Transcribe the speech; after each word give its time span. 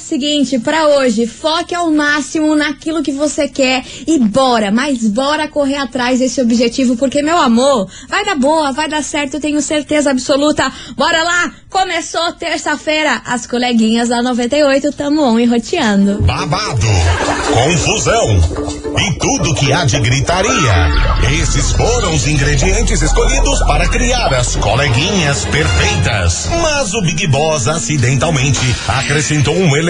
seguinte, 0.00 0.58
para 0.58 0.88
hoje, 0.88 1.26
foque 1.26 1.74
ao 1.74 1.90
máximo 1.90 2.54
naquilo 2.54 3.02
que 3.02 3.12
você 3.12 3.46
quer 3.46 3.84
e 4.06 4.18
bora, 4.18 4.70
mas 4.70 5.06
bora 5.06 5.48
correr 5.48 5.76
atrás 5.76 6.18
desse 6.18 6.40
objetivo, 6.40 6.96
porque 6.96 7.22
meu 7.22 7.38
amor, 7.38 7.88
vai 8.08 8.24
dar 8.24 8.34
boa, 8.34 8.72
vai 8.72 8.88
dar 8.88 9.02
certo, 9.02 9.40
tenho 9.40 9.60
certeza 9.60 10.10
absoluta. 10.10 10.72
Bora 10.96 11.22
lá! 11.22 11.52
Começou 11.70 12.32
terça-feira, 12.32 13.22
as 13.24 13.46
coleguinhas 13.46 14.08
da 14.08 14.20
98 14.20 14.90
tamo 14.90 15.22
on 15.22 15.38
e 15.38 15.46
roteando. 15.46 16.20
Babado, 16.22 16.86
confusão 17.54 18.40
e 18.98 19.18
tudo 19.20 19.54
que 19.54 19.72
há 19.72 19.84
de 19.84 20.00
gritaria. 20.00 20.50
Esses 21.40 21.70
foram 21.70 22.12
os 22.12 22.26
ingredientes 22.26 23.00
escolhidos 23.02 23.60
para 23.60 23.88
criar 23.88 24.34
as 24.34 24.56
coleguinhas 24.56 25.44
perfeitas. 25.44 26.48
Mas 26.60 26.92
o 26.92 27.02
Big 27.02 27.28
Boss 27.28 27.68
acidentalmente 27.68 28.74
acrescentou 28.88 29.54
um 29.54 29.76
elemento 29.76 29.89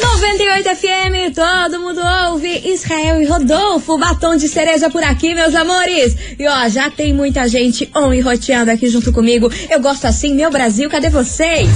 98 0.00 0.76
FM, 0.76 1.34
todo 1.34 1.80
mundo 1.80 2.00
ouve 2.30 2.70
Israel 2.70 3.20
e 3.20 3.26
Rodolfo, 3.26 3.98
batom 3.98 4.36
de 4.36 4.48
cereja 4.48 4.90
por 4.90 5.02
aqui, 5.02 5.34
meus 5.34 5.54
amores. 5.54 6.16
E 6.38 6.46
ó, 6.46 6.68
já 6.68 6.90
tem 6.90 7.12
muita 7.12 7.48
gente 7.48 7.90
on 7.94 8.12
e 8.12 8.20
roteando 8.20 8.70
aqui 8.70 8.88
junto 8.88 9.12
comigo. 9.12 9.50
Eu 9.70 9.80
gosto 9.80 10.06
assim, 10.06 10.34
meu 10.34 10.50
Brasil, 10.50 10.88
cadê 10.88 11.08
vocês? 11.08 11.68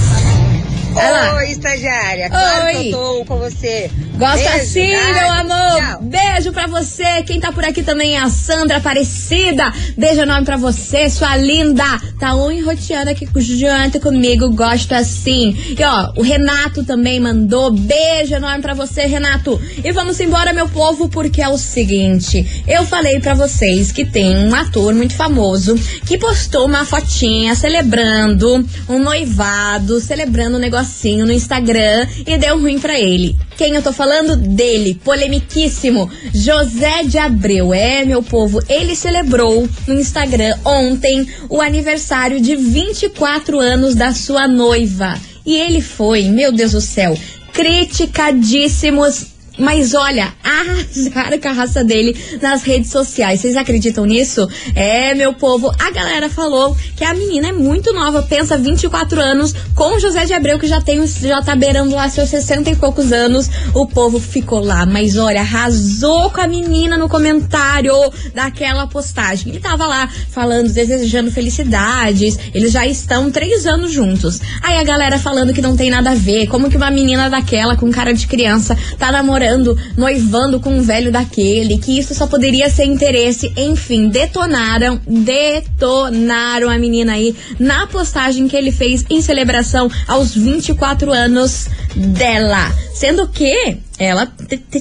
Oi, 0.93 1.51
estagiária. 1.51 2.29
Claro 2.29 2.65
Oi. 2.65 2.73
que 2.73 2.89
eu 2.89 2.91
tô 2.91 3.25
com 3.25 3.37
você. 3.37 3.89
Gosta 4.17 4.37
Beijo, 4.37 4.63
assim, 4.63 4.87
meu 4.87 5.31
amor. 5.31 5.79
Tchau. 5.79 6.01
Beijo 6.01 6.51
pra 6.51 6.67
você. 6.67 7.23
Quem 7.25 7.39
tá 7.39 7.51
por 7.51 7.63
aqui 7.63 7.81
também 7.81 8.15
é 8.15 8.19
a 8.19 8.29
Sandra 8.29 8.77
Aparecida. 8.77 9.73
Beijo 9.97 10.21
enorme 10.21 10.45
pra 10.45 10.57
você, 10.57 11.09
sua 11.09 11.35
linda. 11.37 11.83
Tá 12.19 12.35
um 12.35 12.51
enroteando 12.51 13.09
aqui 13.09 13.27
junto 13.39 13.99
comigo. 13.99 14.49
Gosto 14.51 14.93
assim. 14.93 15.57
E 15.77 15.83
ó, 15.83 16.13
o 16.17 16.21
Renato 16.21 16.83
também 16.83 17.19
mandou. 17.19 17.71
Beijo 17.71 18.35
enorme 18.35 18.61
pra 18.61 18.73
você, 18.73 19.07
Renato. 19.07 19.59
E 19.83 19.91
vamos 19.91 20.19
embora, 20.19 20.53
meu 20.53 20.67
povo, 20.69 21.09
porque 21.09 21.41
é 21.41 21.49
o 21.49 21.57
seguinte. 21.57 22.63
Eu 22.67 22.85
falei 22.85 23.19
pra 23.19 23.33
vocês 23.33 23.91
que 23.91 24.05
tem 24.05 24.35
um 24.37 24.53
ator 24.53 24.93
muito 24.93 25.15
famoso 25.15 25.73
que 26.05 26.17
postou 26.17 26.65
uma 26.65 26.85
fotinha 26.85 27.55
celebrando 27.55 28.63
um 28.87 28.99
noivado, 28.99 29.99
celebrando 29.99 30.57
um 30.57 30.59
negocinho 30.81 31.25
no 31.25 31.31
Instagram 31.31 32.07
e 32.25 32.37
deu 32.37 32.59
ruim 32.59 32.79
pra 32.79 32.99
ele. 32.99 33.35
Quem 33.55 33.75
eu 33.75 33.81
tô 33.81 33.93
falando? 33.93 34.35
Dele, 34.35 34.99
polemiquíssimo, 35.03 36.09
José 36.33 37.03
de 37.03 37.17
Abreu. 37.17 37.73
É, 37.73 38.03
meu 38.03 38.23
povo, 38.23 38.59
ele 38.67 38.95
celebrou 38.95 39.69
no 39.87 39.93
Instagram 39.93 40.57
ontem 40.65 41.27
o 41.49 41.61
aniversário 41.61 42.41
de 42.41 42.55
24 42.55 43.59
anos 43.59 43.95
da 43.95 44.13
sua 44.13 44.47
noiva. 44.47 45.17
E 45.45 45.55
ele 45.55 45.81
foi, 45.81 46.23
meu 46.23 46.51
Deus 46.51 46.71
do 46.71 46.81
céu, 46.81 47.17
criticadíssimos 47.53 49.30
mas 49.61 49.93
olha, 49.93 50.33
arrasaram 50.43 51.39
com 51.39 51.47
a 51.47 51.51
raça 51.51 51.83
dele 51.83 52.17
nas 52.41 52.63
redes 52.63 52.89
sociais. 52.89 53.39
Vocês 53.39 53.55
acreditam 53.55 54.05
nisso? 54.05 54.47
É, 54.73 55.13
meu 55.13 55.33
povo. 55.33 55.71
A 55.79 55.91
galera 55.91 56.29
falou 56.29 56.75
que 56.95 57.03
a 57.03 57.13
menina 57.13 57.49
é 57.49 57.51
muito 57.51 57.93
nova, 57.93 58.23
pensa 58.23 58.57
24 58.57 59.21
anos, 59.21 59.53
com 59.75 59.95
o 59.95 59.99
José 59.99 60.25
de 60.25 60.33
Abreu, 60.33 60.57
que 60.57 60.67
já 60.67 60.81
tem 60.81 61.05
já 61.05 61.41
tá 61.41 61.55
beirando 61.55 61.95
lá 61.95 62.09
seus 62.09 62.29
60 62.29 62.71
e 62.71 62.75
poucos 62.75 63.13
anos. 63.13 63.49
O 63.73 63.85
povo 63.85 64.19
ficou 64.19 64.59
lá, 64.59 64.85
mas 64.85 65.15
olha, 65.15 65.41
arrasou 65.41 66.31
com 66.31 66.41
a 66.41 66.47
menina 66.47 66.97
no 66.97 67.07
comentário 67.07 67.93
daquela 68.33 68.87
postagem. 68.87 69.49
Ele 69.49 69.59
tava 69.59 69.85
lá 69.85 70.09
falando, 70.31 70.71
desejando 70.71 71.31
felicidades. 71.31 72.37
Eles 72.53 72.71
já 72.71 72.87
estão 72.87 73.29
três 73.29 73.67
anos 73.67 73.91
juntos. 73.91 74.41
Aí 74.63 74.77
a 74.79 74.83
galera 74.83 75.19
falando 75.19 75.53
que 75.53 75.61
não 75.61 75.77
tem 75.77 75.91
nada 75.91 76.11
a 76.11 76.15
ver, 76.15 76.47
como 76.47 76.69
que 76.69 76.77
uma 76.77 76.89
menina 76.89 77.29
daquela 77.29 77.75
com 77.75 77.91
cara 77.91 78.11
de 78.11 78.25
criança 78.25 78.75
tá 78.97 79.11
namorando 79.11 79.50
namorando, 79.51 79.77
noivando 79.97 80.59
com 80.59 80.69
um 80.69 80.81
velho 80.81 81.11
daquele, 81.11 81.77
que 81.77 81.97
isso 81.97 82.13
só 82.15 82.27
poderia 82.27 82.69
ser 82.69 82.85
interesse. 82.85 83.51
Enfim, 83.57 84.09
detonaram, 84.09 84.99
detonaram 85.05 86.69
a 86.69 86.77
menina 86.77 87.13
aí 87.13 87.35
na 87.59 87.87
postagem 87.87 88.47
que 88.47 88.55
ele 88.55 88.71
fez 88.71 89.05
em 89.09 89.21
celebração 89.21 89.89
aos 90.07 90.33
24 90.33 91.11
anos 91.11 91.67
dela. 91.95 92.71
Sendo 92.93 93.27
que 93.27 93.77
ela 93.97 94.31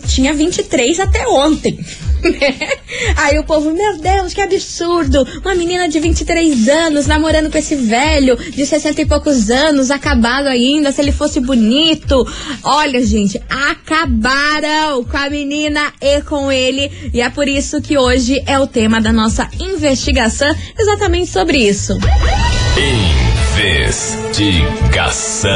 tinha 0.07 0.33
23 0.33 1.01
até 1.01 1.27
ontem. 1.29 1.79
Aí 3.17 3.39
o 3.39 3.45
povo, 3.45 3.71
meu 3.73 3.99
Deus, 3.99 4.33
que 4.33 4.41
absurdo! 4.41 5.27
Uma 5.41 5.55
menina 5.55 5.89
de 5.89 6.01
23 6.01 6.69
anos 6.69 7.07
namorando 7.07 7.51
com 7.51 7.59
esse 7.59 7.77
velho 7.77 8.37
de 8.37 8.67
60 8.67 9.03
e 9.03 9.07
poucos 9.07 9.51
anos, 9.51 9.91
acabado 9.91 10.47
ainda, 10.47 10.93
se 10.93 11.01
ele 11.01 11.13
fosse 11.13 11.41
bonito. 11.41 12.27
Olha, 12.63 13.05
gente, 13.05 13.41
acabaram 13.49 15.05
com 15.05 15.17
a 15.17 15.31
menina 15.31 15.93
e 16.01 16.21
com 16.23 16.51
ele. 16.51 16.91
E 17.13 17.21
é 17.21 17.31
por 17.31 17.49
isso 17.49 17.81
que 17.81 17.99
hoje 17.99 18.43
é 18.47 18.59
o 18.59 18.67
tema 18.67 19.01
da 19.01 19.13
nossa 19.13 19.49
investigação, 19.59 20.55
exatamente 20.79 21.31
sobre 21.31 21.59
isso. 21.59 21.97
Investigação. 23.57 25.51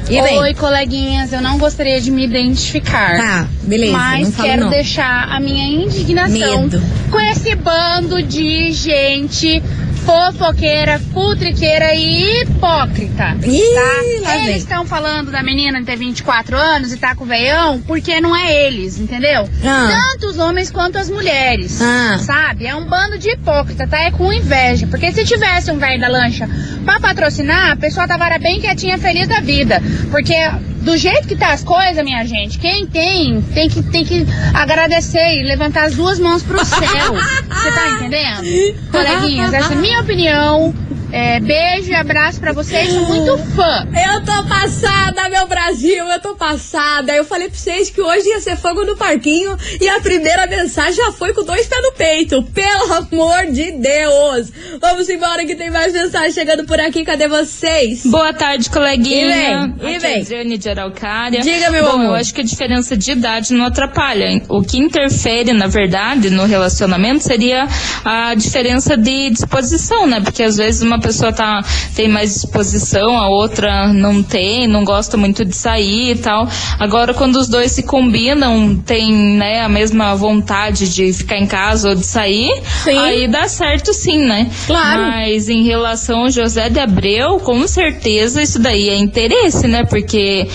E 0.10 0.22
bem? 0.22 0.40
Oi, 0.40 0.54
coleguinhas, 0.54 1.34
eu 1.34 1.42
não 1.42 1.57
gostaria 1.57 2.00
de 2.00 2.12
me 2.12 2.25
identificar. 2.25 3.18
Tá, 3.18 3.48
beleza. 3.63 3.94
Mas 3.94 4.36
quero 4.36 4.66
não. 4.66 4.69
deixar 4.69 5.30
a 5.30 5.40
minha 5.40 5.84
indignação 5.84 6.63
Medo. 6.63 6.81
com 7.10 7.19
esse 7.19 7.56
bando 7.56 8.22
de 8.22 8.72
gente 8.72 9.63
fofoqueira, 10.06 11.00
futriqueira 11.12 11.96
e 11.96 12.42
hipócrita. 12.42 13.36
Ih, 13.44 14.22
tá? 14.24 14.38
Eles 14.38 14.57
estão 14.57 14.86
falando 14.86 15.31
da 15.31 15.42
menina 15.42 15.80
de 15.80 15.86
ter 15.86 15.96
24 15.96 16.56
anos 16.56 16.94
e 16.94 16.98
tá 16.98 17.16
com 17.16 17.24
o 17.24 17.28
veião 17.28 17.81
porque 17.81 18.22
não 18.22 18.36
é 18.36 18.68
eles, 18.68 19.00
entendeu? 19.00 19.50
Ah. 19.66 20.12
Tanto 20.12 20.28
os 20.28 20.38
homens 20.38 20.69
quanto 20.69 20.98
as 20.98 21.10
mulheres. 21.10 21.81
Ah. 21.81 22.18
Sabe? 22.19 22.68
É 22.68 22.75
um 22.75 22.86
bando 22.86 23.18
de 23.18 23.31
hipócrita, 23.31 23.88
tá? 23.88 24.00
É 24.04 24.12
com 24.12 24.31
inveja. 24.31 24.86
Porque 24.88 25.12
se 25.12 25.25
tivesse 25.25 25.72
um 25.72 25.78
velho 25.78 26.00
da 26.00 26.07
lancha 26.07 26.48
pra 26.86 27.00
patrocinar, 27.00 27.72
a 27.72 27.75
pessoa 27.75 28.07
tava 28.07 28.38
bem 28.38 28.60
quietinha, 28.60 28.98
feliz 28.98 29.28
da 29.28 29.40
vida. 29.40 29.81
Porque 30.12 30.36
do 30.85 30.95
jeito 30.95 31.27
que 31.27 31.35
tá 31.35 31.51
as 31.51 31.63
coisas, 31.63 32.01
minha 32.03 32.23
gente, 32.25 32.59
quem 32.59 32.85
tem, 32.85 33.41
tem 33.41 33.67
que, 33.67 33.81
tem 33.83 34.05
que 34.05 34.25
agradecer 34.53 35.39
e 35.39 35.43
levantar 35.43 35.85
as 35.85 35.95
duas 35.95 36.19
mãos 36.19 36.43
pro 36.43 36.63
céu. 36.63 37.15
Você 37.49 37.71
tá 37.71 37.89
entendendo? 37.89 38.43
Coleguinhas, 38.91 39.51
essa 39.51 39.73
é 39.73 39.75
minha 39.75 39.99
opinião. 39.99 40.73
É, 41.17 41.39
beijo 41.39 41.91
e 41.91 41.95
abraço 41.95 42.41
pra 42.41 42.51
vocês, 42.51 42.89
sou 42.89 43.06
muito 43.06 43.38
fã. 43.56 43.88
Eu 44.13 44.19
tô 44.25 44.50
passada, 44.50 45.29
meu 45.29 45.47
Brasil, 45.47 46.03
eu 46.06 46.19
tô 46.19 46.35
passada. 46.35 47.15
Eu 47.15 47.23
falei 47.23 47.47
pra 47.47 47.57
vocês 47.57 47.89
que 47.89 48.01
hoje 48.01 48.27
ia 48.27 48.41
ser 48.41 48.57
fogo 48.57 48.83
no 48.83 48.97
parquinho 48.97 49.56
e 49.79 49.88
a 49.88 50.01
primeira 50.01 50.45
mensagem 50.45 50.95
já 50.95 51.13
foi 51.13 51.33
com 51.33 51.45
dois 51.45 51.67
pés 51.67 51.81
no 51.83 51.94
peito. 51.94 52.44
Pelo 52.44 52.94
amor 52.95 53.45
de 53.50 53.71
Deus. 53.71 54.51
Vamos 54.81 55.07
embora 55.07 55.45
que 55.45 55.56
tem 55.56 55.71
mais 55.71 55.94
mensagem 55.94 56.33
chegando 56.33 56.65
por 56.65 56.81
aqui. 56.81 57.06
Cadê 57.06 57.29
vocês? 57.29 58.06
Boa 58.06 58.33
tarde, 58.33 58.69
coleguinha. 58.69 59.73
E 59.79 59.83
vem, 59.83 59.94
e 59.94 59.95
Aqui 59.95 60.00
vem. 60.00 60.15
É 60.15 60.18
a 60.18 60.21
Adriane 60.21 60.57
de 60.57 60.69
Araucária. 60.69 61.39
Diga, 61.39 61.71
meu 61.71 61.85
Bom, 61.85 61.91
amor. 61.91 62.06
eu 62.07 62.15
acho 62.15 62.33
que 62.33 62.41
a 62.41 62.44
diferença 62.44 62.97
de 62.97 63.11
idade 63.13 63.53
não 63.53 63.63
atrapalha. 63.68 64.41
O 64.50 64.61
que 64.61 64.77
interfere, 64.77 65.53
na 65.53 65.68
verdade, 65.68 66.29
no 66.29 66.44
relacionamento 66.45 67.23
seria 67.23 67.69
a 68.03 68.35
diferença 68.35 68.97
de 68.97 69.29
disposição, 69.29 70.06
né? 70.06 70.19
Porque 70.19 70.44
às 70.44 70.57
vezes 70.57 70.81
uma 70.81 71.05
pessoa 71.06 71.31
tá, 71.31 71.63
tem 71.96 72.07
mais 72.07 72.34
disposição, 72.34 73.18
a 73.18 73.28
outra 73.28 73.94
não 73.94 74.24
tem, 74.24 74.68
não 74.68 74.84
gosta 74.84 75.18
muito 75.18 75.46
de 75.46 75.56
sair 75.56 76.12
e 76.12 76.16
tal. 76.16 76.48
Agora, 76.80 77.13
quando 77.13 77.36
os 77.36 77.48
dois 77.48 77.72
se 77.72 77.84
combinam, 77.84 78.75
tem 78.75 79.13
né, 79.13 79.62
a 79.62 79.69
mesma 79.69 80.16
vontade 80.16 80.94
de 80.94 81.13
ficar 81.13 81.38
em 81.38 81.48
casa 81.48 81.90
ou 81.90 81.96
de 81.96 82.06
sair, 82.06 82.52
Sim. 82.84 82.98
aí 82.98 83.28
dá 83.28 83.48
certo 83.48 83.94
sim, 83.94 84.19
né? 84.19 84.50
Claro. 84.66 85.02
Mas 85.02 85.50
em 85.50 85.63
relação 85.63 86.22
ao 86.22 86.30
José 86.30 86.69
de 86.69 86.80
Abreu, 86.80 87.40
com 87.40 87.68
certeza 87.68 88.42
isso 88.42 88.60
daí 88.60 88.90
é 88.90 88.96
interesse, 88.96 89.68
né? 89.68 89.84
Porque 89.84 90.48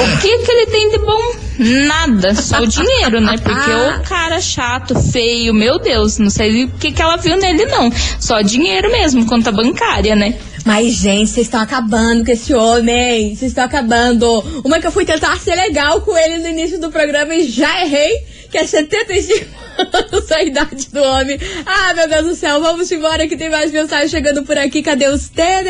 o 0.00 0.20
que 0.20 0.38
que 0.38 0.52
ele 0.52 0.66
tem 0.66 0.90
de 0.90 0.98
bom? 0.98 1.34
Nada, 1.58 2.34
só 2.34 2.60
o 2.60 2.66
dinheiro, 2.66 3.20
né? 3.20 3.36
Porque 3.38 3.70
o 3.70 4.02
cara 4.02 4.40
chato, 4.40 4.98
feio, 5.10 5.52
meu 5.52 5.78
Deus, 5.78 6.18
não 6.18 6.30
sei 6.30 6.64
o 6.64 6.68
que 6.68 6.92
que 6.92 7.02
ela 7.02 7.16
viu 7.16 7.36
nele 7.36 7.66
não. 7.66 7.90
Só 8.18 8.40
dinheiro 8.40 8.90
mesmo, 8.90 9.26
conta 9.26 9.52
bancária, 9.52 10.16
né? 10.16 10.34
Mas, 10.64 10.94
gente, 10.94 11.28
vocês 11.28 11.46
estão 11.46 11.60
acabando 11.60 12.24
com 12.24 12.30
esse 12.30 12.54
homem. 12.54 13.34
Vocês 13.34 13.50
estão 13.50 13.64
acabando. 13.64 14.26
Uma 14.64 14.78
que 14.78 14.86
eu 14.86 14.92
fui 14.92 15.04
tentar 15.04 15.36
ser 15.38 15.56
legal 15.56 16.00
com 16.02 16.16
ele 16.16 16.38
no 16.38 16.48
início 16.48 16.80
do 16.80 16.90
programa 16.90 17.34
e 17.34 17.48
já 17.48 17.84
errei, 17.84 18.24
que 18.50 18.58
é 18.58 18.64
75 18.64 19.62
anos 20.12 20.32
a 20.32 20.42
idade 20.42 20.88
do 20.92 21.02
homem. 21.02 21.38
Ah, 21.66 21.94
meu 21.94 22.08
Deus 22.08 22.26
do 22.26 22.34
céu, 22.34 22.60
vamos 22.60 22.90
embora 22.90 23.26
que 23.26 23.36
tem 23.36 23.50
mais 23.50 23.72
mensagem 23.72 24.08
chegando 24.08 24.42
por 24.42 24.56
aqui. 24.56 24.82
Cadê 24.82 25.08
os 25.08 25.28
Tere? 25.28 25.68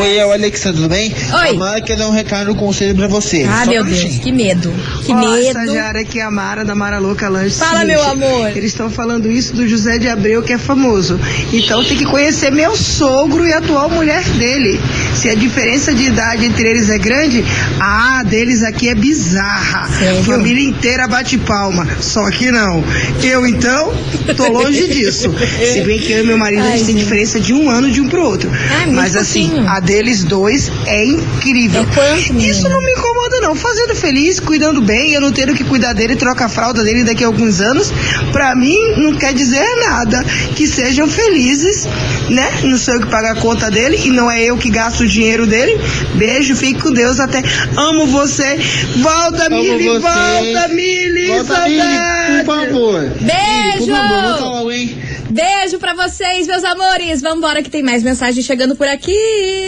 Oi, 0.00 0.18
é 0.18 0.26
o 0.26 0.32
Alexa, 0.32 0.72
tudo 0.72 0.88
bem? 0.88 1.12
Oi. 1.12 1.48
A 1.50 1.54
Mara 1.54 1.80
quer 1.80 1.96
dar 1.96 2.08
um 2.08 2.12
recado, 2.12 2.52
um 2.52 2.54
conselho 2.54 2.94
pra 2.94 3.06
você. 3.08 3.46
Ah, 3.48 3.64
Só 3.64 3.70
meu 3.70 3.84
Deus, 3.84 4.18
que 4.18 4.32
medo. 4.32 4.72
Que 5.04 5.12
Ó, 5.12 5.16
medo. 5.16 5.38
estagiária 5.38 6.00
aqui 6.00 6.20
é 6.20 6.22
a 6.22 6.30
Mara 6.30 6.64
da 6.64 6.74
Mara 6.74 6.98
Louca 6.98 7.28
Lanche. 7.28 7.56
Fala, 7.56 7.84
meu 7.84 8.02
amor. 8.02 8.48
Eles 8.50 8.72
estão 8.72 8.90
falando 8.90 9.30
isso 9.30 9.54
do 9.54 9.66
José 9.66 9.98
de 9.98 10.08
Abreu, 10.08 10.42
que 10.42 10.52
é 10.52 10.58
famoso. 10.58 11.18
Então 11.52 11.84
tem 11.84 11.96
que 11.96 12.04
conhecer 12.04 12.50
meu 12.50 12.76
sogro 12.76 13.46
e 13.46 13.52
a 13.52 13.58
atual 13.58 13.90
mulher 13.90 14.22
dele. 14.30 14.80
Se 15.14 15.28
a 15.28 15.34
diferença 15.34 15.92
de 15.92 16.04
idade 16.04 16.44
entre 16.44 16.68
eles 16.68 16.90
é 16.90 16.98
grande, 16.98 17.44
a 17.80 18.22
deles 18.22 18.62
aqui 18.62 18.88
é 18.88 18.94
bizarra. 18.94 19.88
Família 20.24 20.68
inteira 20.68 21.06
bate 21.08 21.38
palma. 21.38 21.86
Só 22.00 22.30
que 22.30 22.50
não. 22.50 22.82
Eu, 23.22 23.37
então, 23.46 23.92
tô 24.36 24.48
longe 24.50 24.86
disso. 24.88 25.32
Se 25.72 25.80
bem 25.82 25.98
que 25.98 26.12
eu 26.12 26.24
e 26.24 26.26
meu 26.26 26.38
marido, 26.38 26.62
a 26.62 26.66
Ai, 26.66 26.78
gente 26.78 26.86
tem 26.86 26.96
diferença 26.96 27.38
de 27.40 27.52
um 27.52 27.68
ano 27.70 27.90
de 27.90 28.00
um 28.00 28.08
pro 28.08 28.22
outro. 28.22 28.50
Ah, 28.52 28.86
Mas 28.88 29.16
assim, 29.16 29.48
pouquinho. 29.48 29.68
a 29.68 29.80
deles 29.80 30.24
dois 30.24 30.70
é 30.86 31.04
incrível. 31.04 31.82
É 31.82 31.94
quanto, 31.94 32.32
menina? 32.34 32.50
Isso 32.52 32.68
não 32.68 32.80
me 32.80 32.92
incomoda, 32.92 33.40
não. 33.40 33.54
Fazendo 33.54 33.94
feliz, 33.94 34.40
cuidando 34.40 34.80
bem, 34.80 35.12
eu 35.12 35.20
não 35.20 35.32
tendo 35.32 35.54
que 35.54 35.64
cuidar 35.64 35.92
dele, 35.92 36.16
trocar 36.16 36.46
a 36.46 36.48
fralda 36.48 36.82
dele 36.82 37.04
daqui 37.04 37.24
a 37.24 37.26
alguns 37.26 37.60
anos, 37.60 37.92
pra 38.32 38.54
mim 38.54 38.76
não 38.96 39.14
quer 39.14 39.32
dizer 39.34 39.64
nada. 39.80 40.24
Que 40.54 40.66
sejam 40.66 41.08
felizes, 41.08 41.86
né? 42.28 42.48
Não 42.64 42.76
sou 42.78 42.94
eu 42.94 43.00
que 43.00 43.06
pago 43.08 43.28
a 43.28 43.34
conta 43.36 43.70
dele 43.70 44.00
e 44.04 44.10
não 44.10 44.30
é 44.30 44.42
eu 44.44 44.56
que 44.56 44.70
gasto 44.70 45.00
o 45.00 45.06
dinheiro 45.06 45.46
dele. 45.46 45.78
Beijo, 46.14 46.54
fique 46.56 46.80
com 46.80 46.92
Deus 46.92 47.18
até. 47.20 47.42
Amo 47.76 48.06
você. 48.06 48.58
Volta, 48.96 49.46
Amo 49.46 49.62
Mili, 49.62 49.84
você. 49.88 49.98
volta, 50.00 50.68
Mili, 50.68 51.26
Volta, 51.28 51.60
Mili, 51.68 51.78
saudade. 51.78 52.27
Por 52.44 52.56
favor. 52.56 53.00
Beijo! 53.20 53.78
Por 53.78 53.88
favor, 53.88 54.40
logo, 54.40 54.72
hein? 54.72 54.98
Beijo 55.30 55.78
pra 55.78 55.94
vocês, 55.94 56.46
meus 56.46 56.64
amores. 56.64 57.20
Vambora 57.20 57.62
que 57.62 57.70
tem 57.70 57.82
mais 57.82 58.02
mensagem 58.02 58.42
chegando 58.42 58.74
por 58.74 58.86
aqui. 58.88 59.14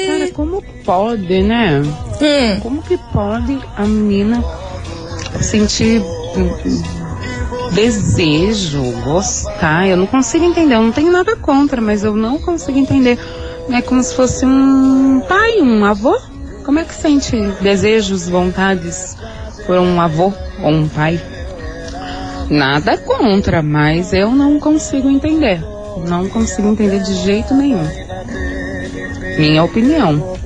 Cara, 0.06 0.30
como 0.32 0.62
pode, 0.84 1.42
né? 1.42 1.82
Hum. 1.82 2.60
Como 2.62 2.82
que 2.82 2.96
pode 3.12 3.58
a 3.76 3.84
menina 3.84 4.42
sentir 5.40 6.02
desejo, 7.72 8.82
gostar? 9.04 9.88
Eu 9.88 9.96
não 9.96 10.06
consigo 10.06 10.44
entender. 10.44 10.74
Eu 10.74 10.82
não 10.82 10.92
tenho 10.92 11.12
nada 11.12 11.36
contra, 11.36 11.80
mas 11.80 12.04
eu 12.04 12.16
não 12.16 12.38
consigo 12.38 12.78
entender. 12.78 13.18
é 13.70 13.82
como 13.82 14.02
se 14.02 14.14
fosse 14.14 14.44
um 14.46 15.20
pai, 15.28 15.60
um 15.60 15.84
avô. 15.84 16.18
Como 16.64 16.78
é 16.78 16.84
que 16.84 16.94
sente 16.94 17.36
desejos, 17.60 18.28
vontades 18.28 19.16
por 19.66 19.76
um 19.78 20.00
avô 20.00 20.32
ou 20.62 20.70
um 20.70 20.88
pai? 20.88 21.20
Nada 22.50 22.98
contra, 22.98 23.62
mas 23.62 24.12
eu 24.12 24.32
não 24.32 24.58
consigo 24.58 25.08
entender. 25.08 25.62
Não 26.08 26.28
consigo 26.28 26.68
entender 26.68 27.00
de 27.00 27.14
jeito 27.22 27.54
nenhum. 27.54 27.86
Minha 29.38 29.62
opinião. 29.62 30.36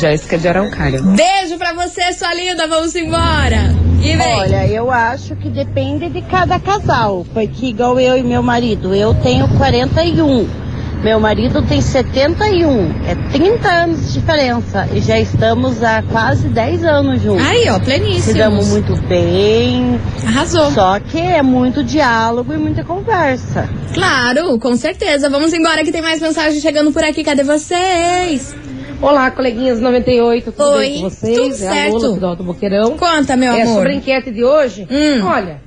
Jéssica 0.00 0.38
de 0.38 0.48
Araucária. 0.48 1.02
Beijo 1.02 1.58
pra 1.58 1.74
você, 1.74 2.12
sua 2.12 2.32
linda. 2.34 2.66
Vamos 2.66 2.94
embora. 2.94 3.74
E 4.00 4.16
vem. 4.16 4.34
Olha, 4.40 4.66
eu 4.66 4.90
acho 4.90 5.36
que 5.36 5.50
depende 5.50 6.08
de 6.08 6.22
cada 6.22 6.58
casal. 6.58 7.26
Porque 7.34 7.66
igual 7.66 8.00
eu 8.00 8.16
e 8.16 8.22
meu 8.22 8.42
marido, 8.42 8.94
eu 8.94 9.12
tenho 9.14 9.46
41. 9.58 10.67
Meu 11.02 11.20
marido 11.20 11.62
tem 11.62 11.80
71. 11.80 12.90
É 13.06 13.14
30 13.32 13.68
anos 13.68 14.06
de 14.08 14.14
diferença. 14.20 14.88
E 14.92 15.00
já 15.00 15.18
estamos 15.18 15.82
há 15.82 16.02
quase 16.02 16.48
10 16.48 16.84
anos 16.84 17.22
juntos. 17.22 17.46
Aí, 17.46 17.68
ó, 17.70 17.78
pleníssimos. 17.78 18.24
Se 18.24 18.34
damos 18.34 18.68
muito 18.68 18.96
bem. 19.02 19.98
Arrasou. 20.26 20.70
Só 20.72 20.98
que 20.98 21.18
é 21.18 21.40
muito 21.40 21.84
diálogo 21.84 22.52
e 22.52 22.56
muita 22.56 22.82
conversa. 22.82 23.68
Claro, 23.94 24.58
com 24.58 24.76
certeza. 24.76 25.30
Vamos 25.30 25.52
embora 25.52 25.84
que 25.84 25.92
tem 25.92 26.02
mais 26.02 26.20
mensagem 26.20 26.60
chegando 26.60 26.92
por 26.92 27.04
aqui. 27.04 27.22
Cadê 27.22 27.44
vocês? 27.44 28.54
Olá, 29.00 29.30
coleguinhas 29.30 29.78
98, 29.80 30.50
tudo 30.50 30.70
Oi, 30.70 30.78
bem 30.88 31.02
com 31.02 31.10
vocês? 31.10 31.36
tudo 31.36 31.50
é 31.50 31.56
certo. 31.56 31.94
a 31.94 31.98
Lola 31.98 32.10
aqui 32.10 32.18
do 32.20 32.26
Alto 32.26 32.42
Boqueirão. 32.42 32.96
Conta, 32.98 33.36
meu 33.36 33.52
é, 33.52 33.62
amor. 33.62 33.74
Sobre 33.76 33.92
a 33.92 33.94
enquete 33.94 34.32
de 34.32 34.42
hoje, 34.42 34.88
Hum. 34.90 35.24
olha, 35.24 35.60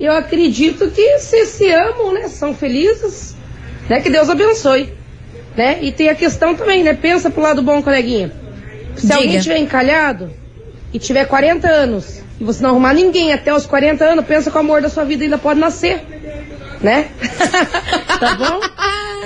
eu 0.00 0.14
acredito 0.14 0.90
que 0.90 1.18
vocês 1.18 1.48
se 1.50 1.70
amam, 1.70 2.14
né? 2.14 2.28
São 2.28 2.54
felizes, 2.54 3.36
né? 3.88 4.00
Que 4.00 4.10
Deus 4.10 4.28
abençoe, 4.28 4.92
né? 5.56 5.78
E 5.82 5.92
tem 5.92 6.08
a 6.08 6.14
questão 6.14 6.54
também, 6.54 6.82
né? 6.82 6.94
Pensa 6.94 7.30
pro 7.30 7.42
lado 7.42 7.62
bom, 7.62 7.82
coleguinha. 7.82 8.32
Se 8.96 9.06
Diga. 9.06 9.16
alguém 9.16 9.40
tiver 9.40 9.58
encalhado 9.58 10.30
e 10.92 10.98
tiver 10.98 11.24
40 11.24 11.68
anos 11.68 12.22
e 12.40 12.44
você 12.44 12.62
não 12.62 12.70
arrumar 12.70 12.94
ninguém 12.94 13.32
até 13.32 13.52
os 13.52 13.66
40 13.66 14.04
anos, 14.04 14.24
pensa 14.24 14.50
que 14.50 14.56
o 14.56 14.60
amor 14.60 14.80
da 14.80 14.88
sua 14.88 15.04
vida 15.04 15.24
ainda 15.24 15.38
pode 15.38 15.58
nascer, 15.58 16.00
né? 16.80 17.08
tá 18.18 18.34
bom? 18.36 18.60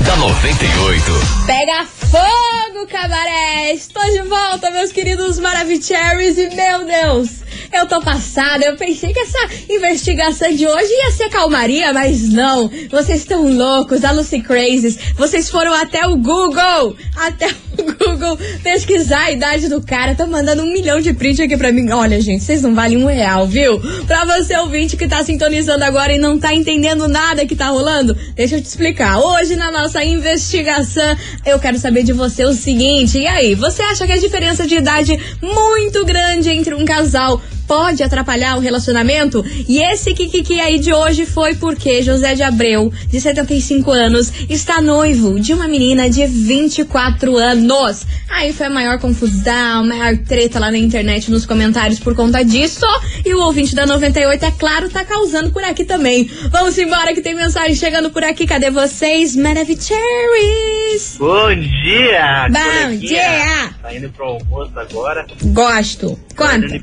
da 0.00 0.16
98. 0.16 1.04
Pega 1.46 1.86
fogo, 1.86 2.86
cabaré! 2.88 3.72
Estou 3.72 4.04
de 4.04 4.22
volta, 4.28 4.70
meus 4.70 4.92
queridos 4.92 5.38
Maravicheries, 5.38 6.36
e 6.38 6.50
meu 6.54 6.84
Deus, 6.84 7.30
eu 7.76 7.86
tô 7.86 8.00
passada. 8.00 8.64
Eu 8.64 8.76
pensei 8.76 9.12
que 9.12 9.18
essa 9.18 9.48
investigação 9.68 10.52
de 10.54 10.66
hoje 10.66 10.88
ia 10.90 11.10
ser 11.10 11.28
calmaria, 11.28 11.92
mas 11.92 12.28
não. 12.28 12.70
Vocês 12.90 13.20
estão 13.20 13.46
loucos, 13.52 14.04
a 14.04 14.12
Lucy 14.12 14.40
Crazes. 14.40 14.98
Vocês 15.16 15.48
foram 15.50 15.72
até 15.72 16.06
o 16.06 16.16
Google, 16.16 16.96
até 17.16 17.48
o 17.48 17.82
Google 17.98 18.38
pesquisar 18.62 19.24
a 19.24 19.32
idade 19.32 19.68
do 19.68 19.82
cara. 19.82 20.12
Estão 20.12 20.26
mandando 20.26 20.62
um 20.62 20.72
milhão 20.72 21.00
de 21.00 21.12
print 21.12 21.42
aqui 21.42 21.56
pra 21.56 21.72
mim. 21.72 21.90
Olha, 21.90 22.20
gente, 22.20 22.44
vocês 22.44 22.62
não 22.62 22.74
valem 22.74 23.02
um 23.02 23.06
real, 23.06 23.46
viu? 23.46 23.80
Pra 24.06 24.24
você 24.24 24.56
ouvinte 24.58 24.96
que 24.96 25.08
tá 25.08 25.22
sintonizando 25.24 25.84
agora 25.84 26.12
e 26.12 26.18
não 26.18 26.38
tá 26.38 26.54
entendendo 26.54 27.08
nada 27.08 27.46
que 27.46 27.56
tá 27.56 27.68
rolando, 27.68 28.16
deixa 28.34 28.56
eu 28.56 28.62
te 28.62 28.66
explicar. 28.66 29.18
Hoje 29.18 29.56
na 29.56 29.70
nossa 29.70 30.04
investigação, 30.04 31.16
eu 31.44 31.58
quero 31.58 31.78
saber 31.78 32.02
de 32.02 32.12
você 32.12 32.44
o 32.44 32.52
seguinte: 32.52 33.18
e 33.18 33.26
aí, 33.26 33.54
você 33.54 33.82
acha 33.82 34.06
que 34.06 34.12
a 34.12 34.18
diferença 34.18 34.66
de 34.66 34.76
idade 34.76 35.18
muito 35.42 36.04
grande 36.04 36.50
entre 36.50 36.74
um 36.74 36.84
casal 36.84 37.40
pode 37.66 38.02
atrapalhar 38.02 38.56
o 38.56 38.60
relacionamento? 38.60 39.44
E 39.68 39.78
esse 39.82 40.14
Kikiki 40.14 40.60
aí 40.60 40.78
de 40.78 40.92
hoje 40.92 41.26
foi 41.26 41.54
porque 41.54 42.02
José 42.02 42.34
de 42.34 42.42
Abreu, 42.42 42.92
de 43.08 43.20
75 43.20 43.90
anos, 43.90 44.32
está 44.48 44.80
noivo 44.80 45.38
de 45.40 45.52
uma 45.52 45.66
menina 45.68 46.08
de 46.08 46.26
24 46.26 47.36
anos. 47.36 48.06
Aí 48.30 48.52
foi 48.52 48.66
a 48.66 48.70
maior 48.70 48.98
confusão, 48.98 49.80
a 49.80 49.82
maior 49.82 50.16
treta 50.18 50.58
lá 50.58 50.70
na 50.70 50.78
internet, 50.78 51.30
nos 51.30 51.46
comentários 51.46 51.98
por 51.98 52.14
conta 52.14 52.44
disso. 52.44 52.86
E 53.24 53.32
o 53.34 53.40
ouvinte 53.40 53.74
da 53.74 53.86
98, 53.86 54.44
é 54.44 54.50
claro, 54.50 54.88
tá 54.88 55.04
causando 55.04 55.50
por 55.50 55.62
aqui 55.64 55.84
também. 55.84 56.28
Vamos 56.50 56.76
embora 56.78 57.14
que 57.14 57.20
tem 57.20 57.34
mensagem 57.34 57.74
chegando 57.74 58.10
por 58.10 58.24
aqui. 58.24 58.46
Cadê 58.46 58.70
vocês? 58.70 59.36
Maravicheries! 59.36 61.16
Bom 61.18 61.54
dia! 61.54 62.48
Bom 62.50 62.96
dia. 62.98 63.70
Tá 63.82 63.94
indo 63.94 64.10
pro 64.10 64.24
almoço 64.24 64.72
agora. 64.78 65.26
Gosto. 65.44 66.18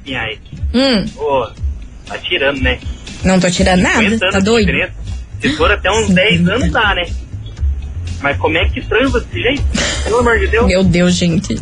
Pinhais. 0.04 0.40
Hum, 0.74 1.06
Pô, 1.16 1.50
tá 2.08 2.18
tirando, 2.18 2.62
né? 2.62 2.80
não 3.24 3.40
tô 3.40 3.50
tirando 3.52 3.82
nada, 3.82 4.00
50 4.00 4.30
tá 4.32 4.40
doido? 4.40 4.66
diferença. 4.68 4.94
Se 5.42 5.50
for 5.58 5.72
até 5.72 5.92
uns 5.92 6.10
10 6.10 6.48
anos 6.48 6.72
dá, 6.72 6.96
né? 6.96 7.06
Mas 8.22 8.38
como 8.38 8.58
é 8.58 8.66
que 8.70 8.82
transa 8.82 9.20
desse 9.22 9.42
jeito? 9.42 9.64
Pelo 10.04 10.20
amor 10.20 10.40
de 10.40 10.48
Deus. 10.48 10.68
Meu 10.68 10.84
Deus, 10.84 11.16
gente. 11.16 11.56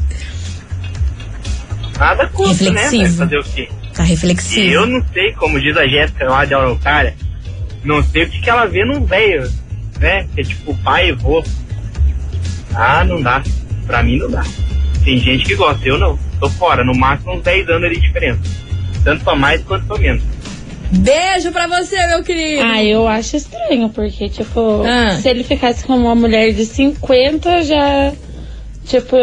Nada 1.98 2.28
contra, 2.28 2.72
né? 2.72 2.82
Reflexivo. 2.84 3.18
Vai 3.18 3.28
fazer 3.28 3.38
o 3.40 3.44
quê? 3.44 3.70
Tá 3.94 4.04
E 4.04 4.08
reflexivo. 4.08 4.74
eu 4.74 4.86
não 4.88 5.04
sei, 5.14 5.34
como 5.34 5.60
diz 5.60 5.76
a 5.76 5.88
Jéssica 5.88 6.30
lá 6.30 6.46
de 6.46 6.54
Araucária, 6.54 7.16
não 7.84 8.02
sei 8.04 8.24
o 8.24 8.30
que, 8.30 8.40
que 8.42 8.50
ela 8.50 8.66
vê 8.66 8.86
num 8.86 9.06
velho, 9.06 9.52
né? 10.00 10.28
Que 10.34 10.42
é 10.42 10.44
tipo 10.44 10.76
pai 10.84 11.10
e 11.10 11.12
vô. 11.14 11.44
Ah, 12.74 13.04
não 13.04 13.22
dá. 13.22 13.42
Pra 13.88 14.04
mim 14.04 14.18
não 14.20 14.30
dá. 14.30 14.44
Tem 15.04 15.18
gente 15.18 15.44
que 15.46 15.56
gosta, 15.56 15.86
eu 15.88 15.98
não. 15.98 16.18
Tô 16.40 16.50
fora, 16.52 16.84
no 16.84 16.94
máximo 16.96 17.34
uns 17.36 17.44
10 17.44 17.68
anos 17.70 17.90
de 17.90 18.00
diferença. 18.00 18.40
Tanto 19.10 19.24
pra 19.24 19.36
mais 19.36 19.64
quanto 19.64 19.88
pra 19.88 19.98
menos. 19.98 20.22
Beijo 20.92 21.52
pra 21.52 21.66
você, 21.66 21.96
meu 22.08 22.24
querido. 22.24 22.62
Ah, 22.64 22.84
eu 22.84 23.08
acho 23.08 23.38
estranho, 23.38 23.90
porque, 23.90 24.30
tipo, 24.30 24.84
Ah. 24.86 25.18
se 25.20 25.28
ele 25.28 25.44
ficasse 25.44 25.84
com 25.84 25.96
uma 25.98 26.14
mulher 26.14 26.54
de 26.54 26.64
50, 26.66 27.62
já. 27.64 28.12
Tipo, 28.86 29.16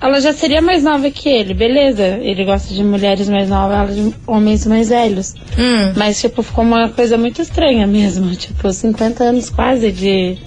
ela 0.00 0.18
já 0.20 0.32
seria 0.32 0.62
mais 0.62 0.82
nova 0.82 1.10
que 1.10 1.28
ele, 1.28 1.52
beleza? 1.52 2.18
Ele 2.22 2.44
gosta 2.46 2.72
de 2.72 2.82
mulheres 2.82 3.28
mais 3.28 3.50
novas, 3.50 3.76
ela 3.76 3.92
de 3.92 4.14
homens 4.26 4.66
mais 4.66 4.88
velhos. 4.88 5.34
Hum. 5.58 5.92
Mas, 5.94 6.18
tipo, 6.20 6.42
ficou 6.42 6.64
uma 6.64 6.88
coisa 6.88 7.18
muito 7.18 7.42
estranha 7.42 7.86
mesmo. 7.86 8.30
Tipo, 8.36 8.72
50 8.72 9.24
anos 9.24 9.50
quase 9.50 9.92
de. 9.92 10.38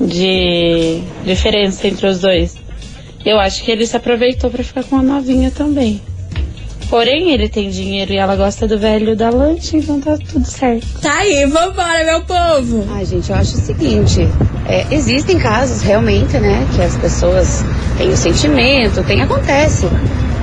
de 0.00 1.00
diferença 1.24 1.86
entre 1.88 2.06
os 2.06 2.20
dois. 2.20 2.56
Eu 3.24 3.38
acho 3.40 3.62
que 3.64 3.70
ele 3.70 3.86
se 3.86 3.96
aproveitou 3.96 4.50
pra 4.50 4.62
ficar 4.62 4.84
com 4.84 4.96
a 4.96 5.02
novinha 5.02 5.50
também. 5.50 6.00
Porém, 6.90 7.30
ele 7.30 7.48
tem 7.50 7.68
dinheiro 7.68 8.12
e 8.12 8.16
ela 8.16 8.34
gosta 8.34 8.66
do 8.66 8.78
velho 8.78 9.14
da 9.14 9.28
lanche, 9.28 9.76
então 9.76 10.00
tá 10.00 10.16
tudo 10.16 10.46
certo. 10.46 10.86
Tá 11.02 11.18
aí, 11.18 11.44
vambora, 11.44 12.02
meu 12.04 12.22
povo. 12.22 12.86
Ai, 12.90 13.04
gente, 13.04 13.28
eu 13.28 13.36
acho 13.36 13.56
o 13.56 13.60
seguinte: 13.60 14.20
é, 14.66 14.86
existem 14.90 15.38
casos 15.38 15.82
realmente, 15.82 16.38
né, 16.38 16.66
que 16.74 16.80
as 16.80 16.96
pessoas 16.96 17.62
têm 17.98 18.08
o 18.08 18.16
sentimento, 18.16 19.04
tem, 19.04 19.20
acontece. 19.20 19.86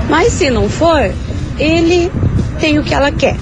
Mas 0.08 0.34
se 0.34 0.52
não 0.52 0.70
for, 0.70 1.12
ele 1.58 2.12
tem 2.60 2.78
o 2.78 2.84
que 2.84 2.94
ela 2.94 3.12
quer. 3.12 3.38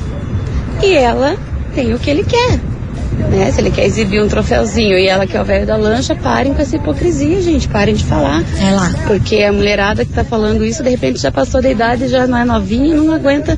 E 0.82 0.94
ela 0.94 1.36
tem 1.76 1.94
o 1.94 2.00
que 2.00 2.10
ele 2.10 2.24
quer. 2.24 2.73
Né? 3.14 3.52
Se 3.52 3.62
ele 3.62 3.72
quer 3.72 3.86
exibir 3.86 4.22
um 4.22 4.28
troféuzinho 4.28 4.98
e 4.98 5.08
ela 5.08 5.26
quer 5.26 5.42
o 5.42 5.46
velho 5.46 5.66
da 5.66 5.76
lancha, 5.76 6.16
parem 6.16 6.54
com 6.54 6.62
essa 6.62 6.76
hipocrisia, 6.76 7.42
gente. 7.42 7.68
Parem 7.68 7.96
de 7.96 8.04
falar. 8.04 8.44
É 8.60 8.72
lá. 8.72 8.94
Porque 9.08 9.44
a 9.44 9.52
mulherada 9.52 10.06
que 10.06 10.12
tá 10.12 10.24
falando 10.24 10.64
isso, 10.64 10.84
de 10.84 10.90
repente 10.90 11.20
já 11.20 11.32
passou 11.32 11.62
da 11.62 11.70
idade, 11.70 12.08
já 12.08 12.28
não 12.28 12.38
é 12.38 12.46
novinha 12.46 12.94
e 12.94 12.98
não 12.98 13.14
aguenta, 13.14 13.58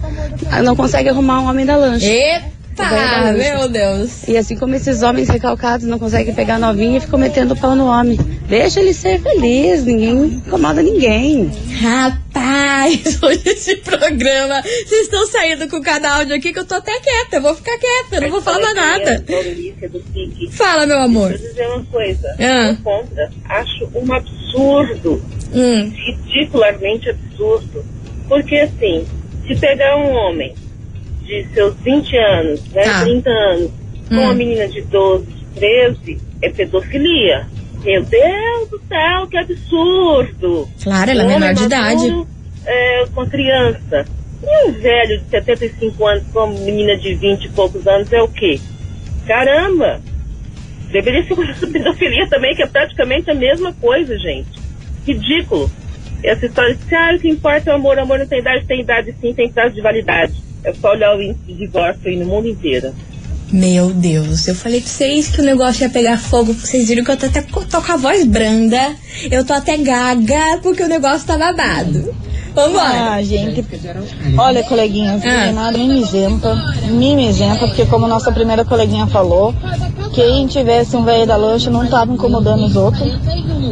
não 0.63 0.75
consegue 0.75 1.09
arrumar 1.09 1.41
um 1.41 1.49
homem 1.49 1.65
da 1.65 1.75
lancha. 1.75 2.05
E... 2.05 2.54
Ah, 2.77 3.31
meu 3.31 3.69
Deus. 3.69 4.27
E 4.27 4.37
assim 4.37 4.55
como 4.55 4.75
esses 4.75 5.01
homens 5.01 5.29
recalcados 5.29 5.87
não 5.87 5.97
conseguem 5.97 6.33
pegar 6.33 6.59
novinha 6.59 6.97
e 6.97 7.01
ficam 7.01 7.17
metendo 7.17 7.55
pau 7.55 7.75
no 7.75 7.85
homem. 7.85 8.17
Deixa 8.47 8.79
ele 8.79 8.93
ser 8.93 9.21
feliz, 9.21 9.85
ninguém 9.85 10.25
incomoda 10.25 10.81
ninguém. 10.81 11.51
Rapaz, 11.79 13.19
hoje 13.23 13.41
esse 13.45 13.77
programa, 13.77 14.61
vocês 14.61 15.01
estão 15.01 15.25
saindo 15.27 15.69
com 15.69 15.81
cada 15.81 16.17
áudio 16.17 16.35
aqui 16.35 16.51
que 16.51 16.59
eu 16.59 16.65
tô 16.65 16.75
até 16.75 16.99
quieta, 16.99 17.37
eu 17.37 17.41
vou 17.41 17.55
ficar 17.55 17.77
quieta, 17.77 18.15
eu 18.15 18.21
não 18.21 18.29
vou 18.29 18.41
falar 18.41 18.59
mais 18.59 18.75
nada. 18.75 19.25
Fala, 20.51 20.85
meu 20.85 20.99
amor. 20.99 21.29
Deixa 21.29 21.45
eu 21.45 21.49
dizer 21.49 21.67
uma 21.67 21.85
coisa. 21.85 22.35
Ah. 22.39 22.77
Contra. 22.83 23.31
Acho 23.49 23.89
um 23.95 24.13
absurdo. 24.13 25.23
Hum. 25.53 25.93
Ridicularmente 25.95 27.09
absurdo. 27.09 27.85
Porque 28.27 28.55
assim, 28.55 29.05
se 29.47 29.55
pegar 29.55 29.97
um 29.97 30.11
homem 30.11 30.53
de 31.25 31.45
seus 31.53 31.75
20 31.81 32.17
anos, 32.17 32.63
né, 32.71 32.83
Tá. 32.83 33.01
30 33.01 33.29
anos, 33.29 33.71
com 34.07 34.15
Hum. 34.15 34.21
uma 34.21 34.33
menina 34.33 34.67
de 34.67 34.81
12, 34.83 35.25
13, 35.55 36.17
é 36.41 36.49
pedofilia. 36.49 37.47
Meu 37.83 38.03
Deus 38.03 38.69
do 38.69 38.81
céu, 38.87 39.27
que 39.27 39.37
absurdo! 39.37 40.67
Claro, 40.83 41.11
ela 41.11 41.23
é 41.23 41.27
menor 41.27 41.53
de 41.53 41.63
idade. 41.63 42.25
é, 42.67 43.05
com 43.13 43.21
a 43.21 43.27
criança. 43.27 44.05
E 44.43 44.67
um 44.67 44.71
velho 44.73 45.19
de 45.19 45.29
75 45.29 46.05
anos 46.07 46.23
com 46.33 46.39
uma 46.45 46.59
menina 46.59 46.97
de 46.97 47.13
20 47.13 47.45
e 47.45 47.49
poucos 47.49 47.85
anos 47.87 48.11
é 48.11 48.21
o 48.21 48.27
quê? 48.27 48.59
Caramba! 49.27 50.01
Deveria 50.91 51.23
ser 51.23 51.35
pedofilia 51.71 52.27
também, 52.27 52.55
que 52.55 52.63
é 52.63 52.67
praticamente 52.67 53.29
a 53.29 53.33
mesma 53.35 53.73
coisa, 53.73 54.17
gente. 54.17 54.49
Ridículo. 55.05 55.69
Essa 56.23 56.45
história 56.47 56.73
de 56.75 56.85
que, 56.85 56.95
ah, 56.95 57.13
o 57.15 57.19
que 57.19 57.29
importa 57.29 57.69
é 57.69 57.73
o 57.73 57.75
amor, 57.75 57.97
o 57.97 58.01
amor 58.01 58.17
não 58.19 58.27
tem 58.27 58.39
idade, 58.39 58.65
tem 58.65 58.81
idade 58.81 59.13
sim, 59.21 59.33
tem 59.33 59.51
prazo 59.51 59.75
de 59.75 59.81
validade. 59.81 60.33
É 60.65 60.73
só 60.73 60.91
olhar 60.91 61.15
o 61.15 61.21
índice 61.21 61.43
de 61.47 61.53
divórcio 61.53 62.09
aí 62.09 62.17
no 62.17 62.25
mundo 62.25 62.49
inteiro. 62.49 62.91
Meu 63.53 63.91
Deus, 63.91 64.47
eu 64.47 64.55
falei 64.55 64.81
pra 64.81 64.89
vocês 64.89 65.29
que 65.29 65.39
o 65.39 65.43
negócio 65.43 65.83
ia 65.83 65.89
pegar 65.89 66.17
fogo. 66.17 66.51
Vocês 66.51 66.87
viram 66.87 67.03
que 67.03 67.11
eu 67.11 67.17
tô 67.17 67.27
até 67.27 67.43
tô 67.43 67.81
com 67.81 67.91
a 67.91 67.97
voz 67.97 68.25
branda. 68.25 68.95
Eu 69.29 69.45
tô 69.45 69.53
até 69.53 69.77
gaga 69.77 70.59
porque 70.63 70.83
o 70.83 70.87
negócio 70.87 71.27
tá 71.27 71.37
babado. 71.37 72.13
Vambora. 72.55 73.13
Ah, 73.15 73.21
gente. 73.21 73.65
Olha, 74.37 74.63
coleguinhas, 74.63 75.21
Ah. 75.25 75.51
nada 75.51 75.77
mimizenta. 75.77 76.55
Mimizenta, 76.89 77.67
porque 77.67 77.85
como 77.85 78.07
nossa 78.07 78.31
primeira 78.31 78.63
coleguinha 78.63 79.05
falou, 79.07 79.53
quem 80.13 80.47
tivesse 80.47 80.95
um 80.95 81.03
velho 81.03 81.25
da 81.27 81.35
lancha 81.35 81.69
não 81.69 81.85
tava 81.87 82.13
incomodando 82.13 82.65
os 82.65 82.75
outros. 82.75 83.11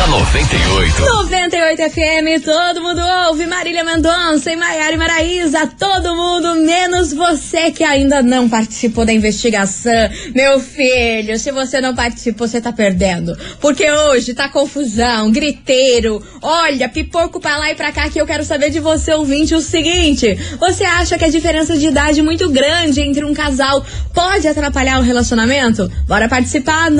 da 0.00 0.06
98. 0.06 0.98
98 0.98 1.90
FM, 1.90 2.42
todo 2.42 2.80
mundo 2.80 3.02
ouve 3.28 3.44
Marília 3.44 3.84
Mendonça 3.84 4.50
e 4.50 4.56
Maiara 4.56 4.96
Maraísa, 4.96 5.66
todo 5.78 6.16
mundo, 6.16 6.54
menos 6.64 7.12
você 7.12 7.70
que 7.70 7.84
ainda 7.84 8.22
não 8.22 8.48
participou 8.48 9.04
da 9.04 9.12
investigação. 9.12 9.92
Meu 10.34 10.58
filho, 10.58 11.38
se 11.38 11.52
você 11.52 11.82
não 11.82 11.94
participou, 11.94 12.48
você 12.48 12.62
tá 12.62 12.72
perdendo. 12.72 13.36
Porque 13.60 13.90
hoje 13.90 14.32
tá 14.32 14.48
confusão, 14.48 15.30
griteiro, 15.30 16.24
olha, 16.40 16.88
pipoco 16.88 17.38
pra 17.38 17.58
lá 17.58 17.70
e 17.70 17.74
pra 17.74 17.92
cá 17.92 18.08
que 18.08 18.18
eu 18.18 18.26
quero 18.26 18.42
saber 18.42 18.70
de 18.70 18.80
você, 18.80 19.12
ouvinte, 19.12 19.54
o 19.54 19.60
seguinte. 19.60 20.34
Você 20.58 20.82
acha 20.82 21.18
que 21.18 21.26
a 21.26 21.30
diferença 21.30 21.76
de 21.76 21.88
idade 21.88 22.22
muito 22.22 22.48
grande 22.48 23.02
entre 23.02 23.22
um 23.22 23.34
casal 23.34 23.84
pode 24.14 24.48
atrapalhar 24.48 24.98
o 24.98 25.02
relacionamento? 25.02 25.92
Bora 26.08 26.26
participar, 26.26 26.90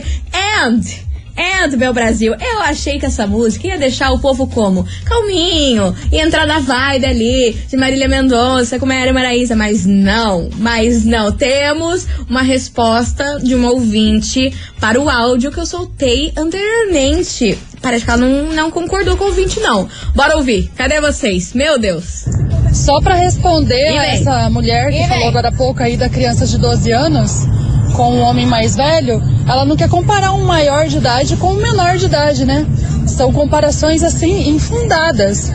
998900989 0.00 0.04
and 0.32 1.10
And, 1.40 1.74
meu 1.78 1.94
Brasil, 1.94 2.34
eu 2.38 2.60
achei 2.60 2.98
que 2.98 3.06
essa 3.06 3.26
música 3.26 3.68
ia 3.68 3.78
deixar 3.78 4.10
o 4.10 4.18
povo 4.18 4.46
como? 4.46 4.86
Calminho, 5.06 5.94
ia 6.12 6.22
entrar 6.22 6.46
na 6.46 6.58
vibe 6.58 7.06
ali 7.06 7.56
de 7.66 7.78
Marília 7.78 8.08
Mendonça 8.08 8.78
com 8.78 8.84
Maria 8.84 9.12
Maraísa, 9.12 9.56
mas 9.56 9.86
não, 9.86 10.50
mas 10.58 11.04
não. 11.04 11.32
Temos 11.32 12.06
uma 12.28 12.42
resposta 12.42 13.38
de 13.42 13.54
uma 13.54 13.70
ouvinte 13.70 14.52
para 14.78 15.00
o 15.00 15.08
áudio 15.08 15.50
que 15.50 15.58
eu 15.58 15.64
soltei 15.64 16.30
anteriormente. 16.36 17.56
Parece 17.80 18.04
que 18.04 18.10
ela 18.10 18.20
não, 18.20 18.52
não 18.52 18.70
concordou 18.70 19.16
com 19.16 19.24
o 19.24 19.28
ouvinte, 19.28 19.60
não. 19.60 19.88
Bora 20.14 20.36
ouvir, 20.36 20.70
cadê 20.76 21.00
vocês? 21.00 21.54
Meu 21.54 21.78
Deus. 21.78 22.26
Só 22.74 23.00
pra 23.00 23.14
responder 23.14 23.96
a 23.98 24.06
essa 24.06 24.50
mulher 24.50 24.90
que 24.90 25.02
E 25.02 25.08
falou 25.08 25.28
agora 25.28 25.48
há 25.48 25.52
pouco 25.52 25.82
aí 25.82 25.96
da 25.96 26.08
criança 26.08 26.46
de 26.46 26.58
12 26.58 26.92
anos 26.92 27.59
com 28.00 28.14
um 28.14 28.20
homem 28.22 28.46
mais 28.46 28.76
velho, 28.76 29.22
ela 29.46 29.62
não 29.66 29.76
quer 29.76 29.86
comparar 29.86 30.32
um 30.32 30.42
maior 30.42 30.86
de 30.86 30.96
idade 30.96 31.36
com 31.36 31.52
um 31.52 31.56
menor 31.56 31.98
de 31.98 32.06
idade, 32.06 32.46
né? 32.46 32.66
São 33.06 33.30
comparações 33.30 34.02
assim 34.02 34.48
infundadas. 34.48 35.52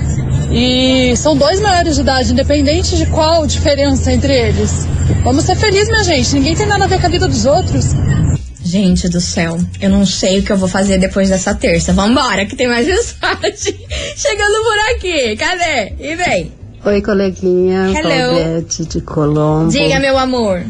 E 0.52 1.18
são 1.18 1.36
dois 1.36 1.60
maiores 1.60 1.96
de 1.96 2.02
idade, 2.02 2.34
independente 2.34 2.98
de 2.98 3.08
qual 3.08 3.48
diferença 3.48 4.12
entre 4.12 4.32
eles. 4.32 4.88
Vamos 5.24 5.44
ser 5.44 5.56
felizes, 5.56 5.90
minha 5.90 6.04
gente. 6.04 6.36
Ninguém 6.36 6.56
tem 6.56 6.68
nada 6.68 6.84
a 6.84 6.88
ver 6.88 7.00
com 7.02 7.08
a 7.08 7.10
vida 7.10 7.28
dos 7.28 7.48
outros. 7.48 7.96
Gente 8.64 9.10
do 9.10 9.20
céu, 9.20 9.58
eu 9.82 9.90
não 9.90 10.06
sei 10.06 10.38
o 10.38 10.44
que 10.44 10.52
eu 10.52 10.58
vou 10.58 10.70
fazer 10.70 11.00
depois 11.00 11.32
dessa 11.32 11.56
terça. 11.56 11.94
Vambora, 11.94 12.46
que 12.46 12.56
tem 12.56 12.68
mais 12.68 12.86
mensagem 12.86 13.76
chegando 14.16 14.64
por 14.64 14.96
aqui. 14.96 15.36
Cadê? 15.36 15.94
E 16.00 16.16
vem. 16.16 16.52
Oi, 16.86 17.02
coleguinha. 17.02 17.88
Hello. 17.90 18.36
Claudete 18.36 18.86
de 18.86 19.02
Colombo. 19.02 19.72
Diga, 19.72 20.00
meu 20.00 20.16
amor. 20.16 20.64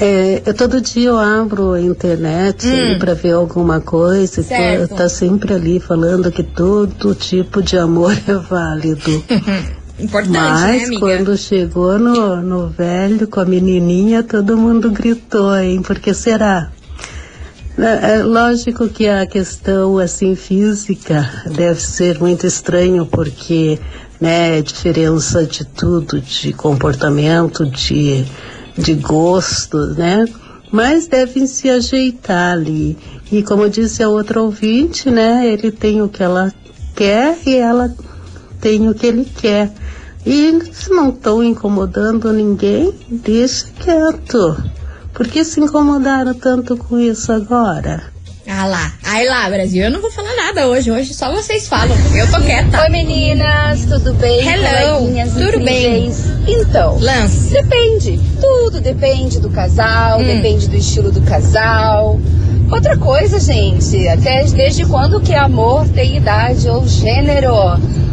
É, 0.00 0.42
eu 0.46 0.54
todo 0.54 0.80
dia 0.80 1.08
eu 1.08 1.18
abro 1.18 1.72
a 1.72 1.80
internet 1.80 2.66
Hum. 2.68 2.98
para 2.98 3.14
ver 3.14 3.32
alguma 3.32 3.80
coisa. 3.80 4.40
e 4.40 4.44
Certo. 4.44 4.94
Tá, 4.94 5.08
sempre 5.08 5.52
ali 5.54 5.80
falando 5.80 6.30
que 6.30 6.42
todo 6.42 7.14
tipo 7.14 7.62
de 7.62 7.76
amor 7.76 8.12
é 8.26 8.34
válido. 8.34 9.24
Importante, 9.98 10.30
Mas 10.38 10.90
né, 10.90 10.96
quando 11.00 11.36
chegou 11.36 11.98
no, 11.98 12.36
no 12.36 12.68
velho 12.68 13.26
com 13.26 13.40
a 13.40 13.44
menininha, 13.44 14.22
todo 14.22 14.56
mundo 14.56 14.92
gritou, 14.92 15.56
hein? 15.56 15.82
Por 15.82 15.98
que 15.98 16.14
será? 16.14 16.70
É, 17.76 18.18
é 18.18 18.22
lógico 18.22 18.88
que 18.88 19.08
a 19.08 19.26
questão 19.26 19.98
assim 19.98 20.36
física 20.36 21.28
deve 21.46 21.80
ser 21.80 22.18
muito 22.20 22.46
estranho 22.46 23.06
porque 23.06 23.78
né 24.20 24.60
diferença 24.62 25.44
de 25.44 25.64
tudo 25.64 26.20
de 26.20 26.52
comportamento 26.52 27.64
de 27.66 28.24
de 28.78 28.94
gosto 28.94 29.76
né? 29.94 30.24
Mas 30.70 31.06
devem 31.06 31.46
se 31.46 31.68
ajeitar 31.70 32.52
ali. 32.52 32.96
E 33.32 33.42
como 33.42 33.68
disse 33.68 34.02
a 34.02 34.08
outra 34.08 34.40
ouvinte 34.40 35.10
né 35.10 35.46
ele 35.46 35.70
tem 35.70 36.00
o 36.02 36.08
que 36.08 36.22
ela 36.22 36.52
quer 36.94 37.38
e 37.46 37.56
ela 37.56 37.94
tem 38.60 38.88
o 38.88 38.94
que 38.94 39.06
ele 39.06 39.24
quer. 39.24 39.72
E 40.24 40.60
se 40.72 40.90
não 40.90 41.10
estão 41.10 41.42
incomodando 41.42 42.32
ninguém 42.32 42.94
deixa 43.08 43.66
quieto. 43.78 44.56
Por 45.12 45.26
que 45.26 45.42
se 45.44 45.60
incomodaram 45.60 46.34
tanto 46.34 46.76
com 46.76 46.98
isso 46.98 47.32
agora? 47.32 48.17
Ah 48.50 48.64
lá, 48.64 48.92
aí 49.04 49.28
lá, 49.28 49.48
Brasil, 49.50 49.84
eu 49.84 49.90
não 49.90 50.00
vou 50.00 50.10
falar 50.10 50.34
nada 50.34 50.66
hoje. 50.68 50.90
Hoje 50.90 51.12
só 51.12 51.30
vocês 51.30 51.68
falam. 51.68 51.94
Eu 52.16 52.26
tô 52.30 52.40
quieta. 52.40 52.80
Oi 52.80 52.88
meninas, 52.88 53.84
tudo 53.84 54.14
bem? 54.14 54.40
Hello, 54.40 55.06
tudo 55.34 55.62
bem? 55.62 56.10
Então, 56.46 56.98
Lance. 56.98 57.52
depende. 57.52 58.18
Tudo 58.40 58.80
depende 58.80 59.38
do 59.38 59.50
casal, 59.50 60.20
Hum. 60.20 60.24
depende 60.26 60.66
do 60.66 60.76
estilo 60.76 61.12
do 61.12 61.20
casal. 61.22 62.18
Outra 62.70 62.96
coisa, 62.96 63.38
gente, 63.38 64.08
até 64.08 64.44
desde 64.44 64.86
quando 64.86 65.20
que 65.20 65.34
amor 65.34 65.86
tem 65.88 66.16
idade 66.16 66.68
ou 66.70 66.86
gênero? 66.88 67.52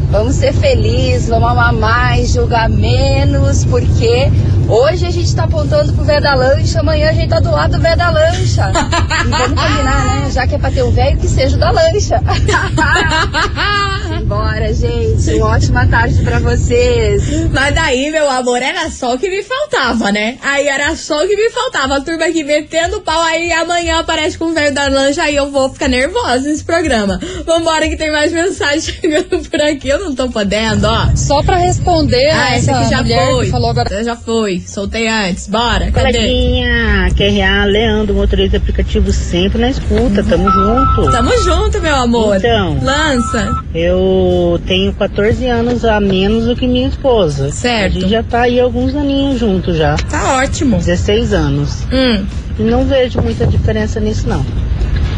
Vamos 0.10 0.36
ser 0.36 0.54
felizes, 0.54 1.28
vamos 1.28 1.50
amar 1.50 1.74
mais, 1.74 2.32
julgar 2.32 2.70
menos, 2.70 3.66
porque 3.66 4.32
Hoje 4.68 5.06
a 5.06 5.12
gente 5.12 5.36
tá 5.36 5.44
apontando 5.44 5.94
pro 5.94 6.04
velho 6.04 6.22
da 6.22 6.34
lancha, 6.34 6.80
amanhã 6.80 7.10
a 7.10 7.14
gente 7.14 7.30
tá 7.30 7.40
do 7.40 7.52
lado 7.52 7.78
do 7.78 7.82
velho 7.82 7.98
da 7.98 8.10
lancha. 8.10 8.72
E 9.26 9.28
vamos 9.28 9.60
combinar, 9.60 10.06
né? 10.06 10.32
Já 10.32 10.46
que 10.46 10.54
é 10.54 10.58
pra 10.58 10.70
ter 10.70 10.84
o 10.84 10.92
velho, 10.92 11.18
que 11.18 11.28
seja 11.28 11.56
o 11.56 11.60
da 11.60 11.72
lancha. 11.72 12.22
Bora, 14.26 14.74
gente. 14.74 15.36
Uma 15.36 15.50
ótima 15.50 15.88
tarde 15.88 16.22
pra 16.24 16.40
vocês. 16.40 17.24
Mas 17.52 17.76
daí, 17.76 18.12
meu 18.12 18.30
amor, 18.30 18.62
era 18.62 18.90
só 18.90 19.14
o 19.14 19.20
que 19.20 19.30
me 19.30 19.44
faltava, 19.44 20.12
né? 20.12 20.38
Aí 20.42 20.68
era 20.68 20.96
só 20.96 21.24
o 21.24 21.28
que 21.28 21.36
me 21.36 21.50
faltava. 21.50 21.98
A 21.98 22.02
turma 22.02 22.26
aqui 22.26 22.44
metendo 22.44 23.02
pau, 23.02 23.22
aí 23.22 23.52
amanhã 23.52 24.00
aparece 24.00 24.38
com 24.38 24.46
o 24.46 24.54
velho 24.54 24.74
da 24.74 24.88
lancha, 24.88 25.24
aí 25.24 25.36
eu 25.36 25.52
vou 25.52 25.72
ficar 25.72 25.88
nervosa 25.88 26.40
nesse 26.40 26.64
programa. 26.64 27.20
Vambora 27.46 27.88
que 27.88 27.98
tem 27.98 28.12
mais 28.12 28.32
mensagem 28.32 28.82
chegando 28.94 29.50
por 29.50 29.62
aqui, 29.62 29.90
eu 29.90 30.00
não 30.00 30.05
tô 30.14 30.30
podendo, 30.30 30.86
ó. 30.86 31.08
Só 31.16 31.42
pra 31.42 31.58
responder 31.58 32.30
Ah, 32.30 32.44
a 32.46 32.56
essa 32.56 32.72
essa 32.72 32.80
aqui 32.82 32.90
já 33.12 33.26
foi. 33.26 33.46
que 33.46 33.52
falou 33.52 33.70
agora. 33.70 34.04
Já 34.04 34.16
foi, 34.16 34.60
soltei 34.66 35.08
antes. 35.08 35.48
Bora, 35.48 35.92
cadê? 35.92 36.14
Coleguinha, 36.18 37.08
QRA, 37.16 37.66
Leandro, 37.66 38.14
motorista 38.14 38.52
de 38.52 38.58
aplicativo 38.58 39.12
sempre 39.12 39.60
na 39.60 39.70
escuta, 39.70 40.24
tamo 40.24 40.50
junto. 40.52 41.12
Tamo 41.12 41.32
junto, 41.44 41.82
meu 41.82 41.96
amor. 41.96 42.36
Então, 42.38 42.78
Lança. 42.84 43.50
eu 43.74 44.60
tenho 44.68 44.94
14 44.94 45.46
anos 45.48 45.86
a 45.86 46.00
menos 46.00 46.46
do 46.46 46.56
que 46.56 46.68
minha 46.68 46.88
esposa. 46.88 47.52
Certo. 47.52 47.98
A 47.98 48.00
gente 48.02 48.10
já 48.10 48.22
tá 48.24 48.42
aí 48.42 48.60
alguns 48.60 48.94
aninhos 48.96 49.40
juntos 49.40 49.78
já. 49.78 49.96
Tá 49.96 50.38
ótimo. 50.38 50.78
16 50.78 51.34
anos. 51.34 51.84
Hum. 51.92 52.26
E 52.60 52.64
não 52.64 52.86
vejo 52.86 53.22
muita 53.22 53.46
diferença 53.46 54.00
nisso 54.00 54.28
não. 54.28 54.46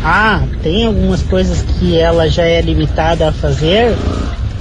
Ah, 0.04 0.42
tem 0.64 0.86
algumas 0.86 1.22
coisas 1.24 1.62
que 1.80 1.98
ela 1.98 2.28
já 2.30 2.44
é 2.44 2.62
limitada 2.62 3.28
a 3.30 3.32
fazer? 3.32 3.96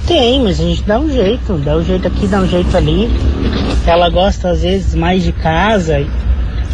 Tem, 0.07 0.41
mas 0.41 0.57
a 0.61 0.63
gente 0.63 0.83
dá 0.83 0.97
um 0.97 1.09
jeito, 1.09 1.57
dá 1.57 1.75
um 1.75 1.83
jeito 1.83 2.07
aqui, 2.07 2.27
dá 2.27 2.39
um 2.39 2.47
jeito 2.47 2.77
ali. 2.77 3.09
Ela 3.85 4.09
gosta 4.09 4.51
às 4.51 4.61
vezes 4.61 4.95
mais 4.95 5.21
de 5.21 5.33
casa 5.33 5.99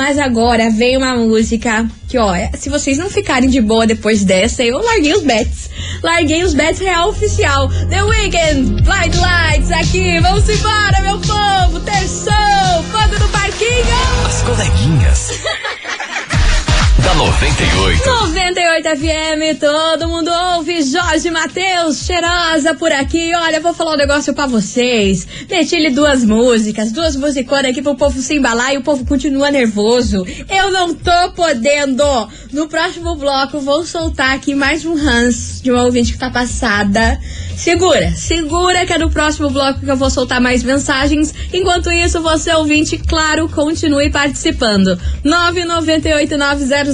Mas 0.00 0.18
agora 0.18 0.70
vem 0.70 0.96
uma 0.96 1.14
música 1.14 1.86
que, 2.08 2.16
ó, 2.16 2.34
é- 2.34 2.50
se 2.54 2.70
vocês 2.70 2.96
não 2.96 3.10
ficarem 3.10 3.50
de 3.50 3.60
boa 3.60 3.86
depois 3.86 4.24
dessa, 4.24 4.64
eu 4.64 4.78
larguei 4.78 5.12
os 5.12 5.22
bets. 5.22 5.68
Larguei 6.02 6.42
os 6.42 6.54
bets 6.54 6.80
real 6.80 7.10
oficial. 7.10 7.68
The 7.68 8.02
Weeknd, 8.04 8.80
Blind 8.82 9.14
Lights 9.14 9.70
aqui. 9.70 10.18
Vamos 10.20 10.48
embora, 10.48 11.02
meu 11.02 11.18
povo. 11.18 11.80
Terção, 11.80 12.82
fogo 12.90 13.18
no 13.18 13.28
parquinho. 13.28 14.26
As 14.26 14.40
coleguinhas. 14.40 15.38
da 17.10 17.14
98. 17.14 18.06
98 18.06 18.88
FM, 18.88 19.58
todo 19.58 20.08
mundo 20.08 20.30
ouve. 20.54 20.82
Jorge 20.82 21.30
Matheus, 21.30 22.04
cheirosa 22.04 22.74
por 22.74 22.92
aqui. 22.92 23.34
Olha, 23.34 23.60
vou 23.60 23.74
falar 23.74 23.94
um 23.94 23.96
negócio 23.96 24.32
pra 24.32 24.46
vocês. 24.46 25.26
Meti-lhe 25.50 25.90
duas 25.90 26.24
músicas, 26.24 26.92
duas 26.92 27.16
musiconas 27.16 27.72
aqui 27.72 27.82
pro 27.82 27.96
povo 27.96 28.20
se 28.20 28.36
embalar 28.36 28.74
e 28.74 28.78
o 28.78 28.82
povo 28.82 29.04
continua 29.04 29.50
nervoso. 29.50 30.24
Eu 30.48 30.70
não 30.70 30.94
tô 30.94 31.32
podendo. 31.34 32.04
No 32.52 32.68
próximo 32.68 33.16
bloco, 33.16 33.60
vou 33.60 33.84
soltar 33.84 34.34
aqui 34.34 34.54
mais 34.54 34.84
um 34.84 34.94
Hans 34.94 35.60
de 35.62 35.70
uma 35.70 35.84
ouvinte 35.84 36.12
que 36.12 36.18
tá 36.18 36.30
passada. 36.30 37.18
Segura, 37.56 38.12
segura 38.12 38.86
que 38.86 38.92
é 38.92 38.98
no 38.98 39.10
próximo 39.10 39.50
bloco 39.50 39.80
que 39.80 39.90
eu 39.90 39.96
vou 39.96 40.08
soltar 40.08 40.40
mais 40.40 40.62
mensagens. 40.62 41.34
Enquanto 41.52 41.92
isso, 41.92 42.22
você 42.22 42.52
ouvinte, 42.54 42.96
claro, 42.96 43.48
continue 43.48 44.10
participando. 44.10 44.98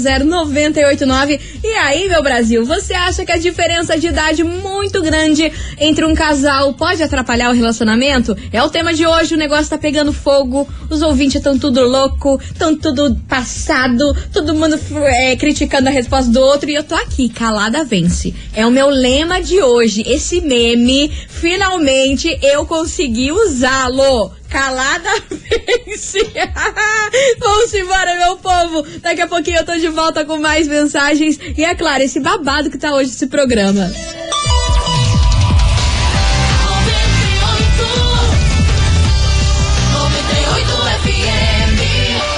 998900989. 0.06 1.40
E 1.62 1.68
aí, 1.74 2.08
meu 2.08 2.22
Brasil, 2.22 2.64
você 2.64 2.94
acha 2.94 3.24
que 3.24 3.32
a 3.32 3.38
diferença 3.38 3.98
de 3.98 4.08
idade 4.08 4.44
muito 4.44 5.02
grande 5.02 5.52
entre 5.78 6.04
um 6.04 6.14
casal 6.14 6.72
pode 6.74 7.02
atrapalhar 7.02 7.50
o 7.50 7.54
relacionamento? 7.54 8.36
É 8.52 8.62
o 8.62 8.70
tema 8.70 8.94
de 8.94 9.06
hoje, 9.06 9.34
o 9.34 9.38
negócio 9.38 9.68
tá 9.68 9.78
pegando 9.78 10.12
fogo, 10.12 10.68
os 10.88 11.02
ouvintes 11.02 11.36
estão 11.36 11.58
tudo 11.58 11.80
louco, 11.82 12.40
estão 12.42 12.76
tudo 12.76 13.16
passado, 13.28 14.16
todo 14.32 14.54
mundo 14.54 14.78
é, 15.04 15.36
criticando 15.36 15.88
a 15.88 15.92
resposta 15.92 16.30
do 16.30 16.40
outro 16.40 16.70
e 16.70 16.74
eu 16.74 16.84
tô 16.84 16.94
aqui, 16.94 17.28
calada 17.28 17.84
vence. 17.84 18.34
É 18.54 18.66
o 18.66 18.70
meu 18.70 18.88
lema 18.88 19.42
de 19.42 19.60
hoje, 19.60 20.02
esse 20.06 20.40
meme, 20.40 21.10
finalmente 21.28 22.38
eu 22.42 22.64
consegui 22.66 23.32
usá-lo. 23.32 24.32
Calada 24.48 25.10
vence. 25.30 26.18
Vamos 27.38 27.74
embora, 27.74 28.16
meu 28.16 28.36
povo. 28.36 28.82
Daqui 29.00 29.20
a 29.20 29.26
pouquinho 29.26 29.58
eu 29.58 29.64
tô 29.64 29.76
de 29.76 29.88
volta 29.88 30.24
com 30.24 30.38
mais 30.38 30.66
mensagens. 30.66 31.38
E 31.56 31.64
é 31.64 31.74
claro, 31.74 32.02
esse 32.02 32.20
babado 32.20 32.70
que 32.70 32.78
tá 32.78 32.92
hoje 32.94 33.10
esse 33.10 33.26
programa. 33.26 33.90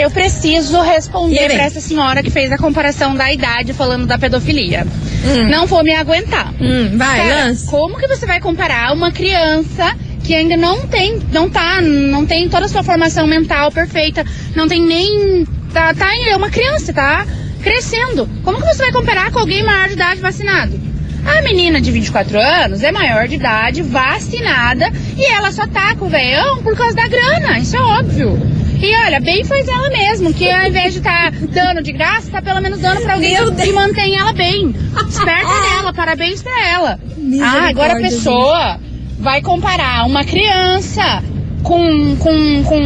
Eu 0.00 0.08
preciso 0.08 0.80
responder 0.80 1.48
pra 1.52 1.64
essa 1.64 1.80
senhora 1.80 2.22
que 2.22 2.30
fez 2.30 2.52
a 2.52 2.56
comparação 2.56 3.16
da 3.16 3.30
idade 3.32 3.72
falando 3.72 4.06
da 4.06 4.16
pedofilia. 4.16 4.86
Hum. 5.24 5.48
Não 5.48 5.66
vou 5.66 5.82
me 5.82 5.92
aguentar. 5.92 6.54
Hum, 6.60 6.96
vai, 6.96 7.18
Cara, 7.28 7.44
lança. 7.46 7.68
como 7.68 7.98
que 7.98 8.06
você 8.06 8.24
vai 8.24 8.40
comparar 8.40 8.92
uma 8.92 9.10
criança 9.10 9.96
que 10.22 10.32
ainda 10.32 10.56
não 10.56 10.86
tem, 10.86 11.18
não 11.32 11.50
tá, 11.50 11.80
não 11.80 12.24
tem 12.24 12.48
toda 12.48 12.66
a 12.66 12.68
sua 12.68 12.84
formação 12.84 13.26
mental 13.26 13.72
perfeita, 13.72 14.24
não 14.54 14.68
tem 14.68 14.80
nem 14.80 15.44
tá, 15.72 15.92
tá 15.92 16.16
é 16.16 16.36
uma 16.36 16.50
criança, 16.50 16.92
tá 16.92 17.26
crescendo. 17.60 18.28
Como 18.44 18.58
que 18.58 18.66
você 18.66 18.84
vai 18.84 18.92
comparar 18.92 19.32
com 19.32 19.40
alguém 19.40 19.64
maior 19.64 19.88
de 19.88 19.94
idade 19.94 20.20
vacinado? 20.20 20.91
A 21.26 21.42
menina 21.42 21.80
de 21.80 21.90
24 21.90 22.38
anos 22.38 22.82
é 22.82 22.90
maior 22.90 23.28
de 23.28 23.36
idade, 23.36 23.82
vacinada, 23.82 24.92
e 25.16 25.24
ela 25.24 25.52
só 25.52 25.66
tá 25.66 25.94
com 25.96 26.06
o 26.06 26.08
veião 26.08 26.62
por 26.62 26.76
causa 26.76 26.96
da 26.96 27.06
grana, 27.06 27.58
isso 27.58 27.76
é 27.76 27.80
óbvio. 27.80 28.38
E 28.82 28.96
olha, 29.04 29.20
bem 29.20 29.44
faz 29.44 29.68
ela 29.68 29.88
mesmo, 29.90 30.34
que 30.34 30.50
ao 30.50 30.66
invés 30.66 30.92
de 30.92 30.98
estar 30.98 31.30
dando 31.30 31.82
de 31.82 31.92
graça, 31.92 32.28
tá 32.32 32.42
pelo 32.42 32.60
menos 32.60 32.80
dando 32.80 33.00
pra 33.02 33.14
alguém 33.14 33.36
que 33.54 33.72
mantém 33.72 34.18
ela 34.18 34.32
bem. 34.32 34.74
Esperta 35.08 35.46
dela, 35.62 35.92
parabéns 35.92 36.42
pra 36.42 36.68
ela. 36.68 36.98
Ah, 37.40 37.68
agora 37.68 37.92
a 37.92 37.96
pessoa 38.00 38.80
vai 39.20 39.40
comparar 39.40 40.04
uma 40.04 40.24
criança 40.24 41.22
com, 41.62 42.16
com, 42.16 42.64
com 42.64 42.80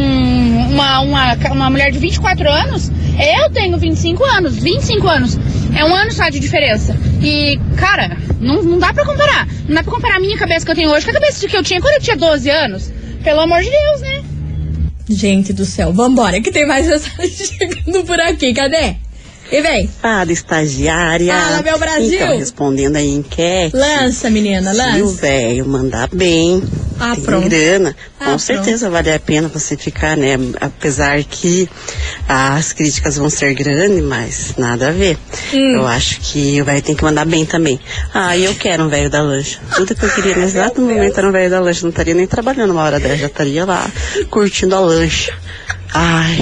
uma, 0.69 0.99
uma, 0.99 1.33
uma 1.51 1.69
mulher 1.71 1.91
de 1.91 1.97
24 1.97 2.47
anos. 2.47 2.91
Eu 3.19 3.49
tenho 3.51 3.77
25 3.77 4.23
anos, 4.23 4.57
25 4.57 5.07
anos. 5.07 5.37
É 5.75 5.83
um 5.83 5.93
ano 5.95 6.11
só 6.11 6.29
de 6.29 6.39
diferença. 6.39 6.95
E, 7.21 7.59
cara, 7.75 8.15
não, 8.39 8.63
não 8.63 8.79
dá 8.79 8.93
pra 8.93 9.05
comparar. 9.05 9.47
Não 9.67 9.75
dá 9.75 9.83
pra 9.83 9.91
comparar 9.91 10.17
a 10.17 10.19
minha 10.19 10.37
cabeça 10.37 10.65
que 10.65 10.71
eu 10.71 10.75
tenho 10.75 10.91
hoje 10.91 11.05
com 11.05 11.11
a 11.11 11.15
cabeça 11.15 11.47
que 11.47 11.57
eu 11.57 11.63
tinha 11.63 11.81
quando 11.81 11.95
eu 11.95 12.01
tinha 12.01 12.15
12 12.15 12.49
anos. 12.49 12.91
Pelo 13.23 13.41
amor 13.41 13.61
de 13.61 13.69
Deus, 13.69 14.01
né? 14.01 14.23
Gente 15.09 15.53
do 15.53 15.65
céu, 15.65 15.91
vambora, 15.93 16.41
que 16.41 16.51
tem 16.51 16.67
mais 16.67 16.85
mensagem 16.89 17.29
chegando 17.29 18.03
por 18.05 18.19
aqui. 18.19 18.53
Cadê? 18.53 18.95
E 19.51 19.61
vem. 19.61 19.89
Fala, 20.01 20.31
estagiária. 20.31 21.33
Fala, 21.33 21.61
meu 21.61 21.79
Brasil. 21.79 22.13
Então, 22.15 22.37
respondendo 22.37 22.97
a 22.97 23.01
enquete. 23.01 23.75
Lança, 23.75 24.29
menina, 24.29 24.73
Se 24.73 24.79
o 25.01 25.05
lança. 25.05 25.21
velho 25.21 25.65
mandar 25.67 26.09
bem, 26.11 26.61
Ah, 26.99 27.13
tem 27.15 27.23
pronto. 27.23 27.47
grana, 27.47 27.95
Ah, 28.19 28.25
com 28.31 28.39
certeza 28.39 28.89
vale 28.89 29.09
a 29.11 29.19
pena 29.19 29.47
você 29.47 29.77
ficar, 29.77 30.17
né? 30.17 30.31
Apesar 30.59 31.23
que 31.23 31.69
as 32.27 32.73
críticas 32.73 33.15
vão 33.15 33.29
ser 33.29 33.53
grandes, 33.53 34.03
mas 34.03 34.53
nada 34.57 34.89
a 34.89 34.91
ver. 34.91 35.17
Hum. 35.53 35.75
Eu 35.75 35.87
acho 35.87 36.19
que 36.19 36.61
o 36.61 36.65
velho 36.65 36.81
tem 36.81 36.95
que 36.95 37.03
mandar 37.03 37.25
bem 37.25 37.45
também. 37.45 37.79
Ah, 38.13 38.37
eu 38.37 38.53
quero 38.55 38.83
um 38.83 38.89
velho 38.89 39.09
da 39.09 39.21
lancha. 39.21 39.59
Tudo 39.75 39.95
que 39.95 40.03
eu 40.03 40.09
queria 40.09 40.35
nesse 40.35 40.57
exato 40.57 40.81
momento 40.81 41.17
era 41.17 41.27
um 41.27 41.31
velho 41.31 41.49
da 41.49 41.59
lancha. 41.61 41.83
Não 41.83 41.89
estaria 41.91 42.13
nem 42.13 42.27
trabalhando 42.27 42.71
uma 42.71 42.83
hora 42.83 42.99
dessa, 42.99 43.15
já 43.15 43.27
estaria 43.27 43.63
lá 43.63 43.89
curtindo 44.29 44.75
a 44.75 44.79
lancha. 44.81 45.33
Ai, 45.93 46.37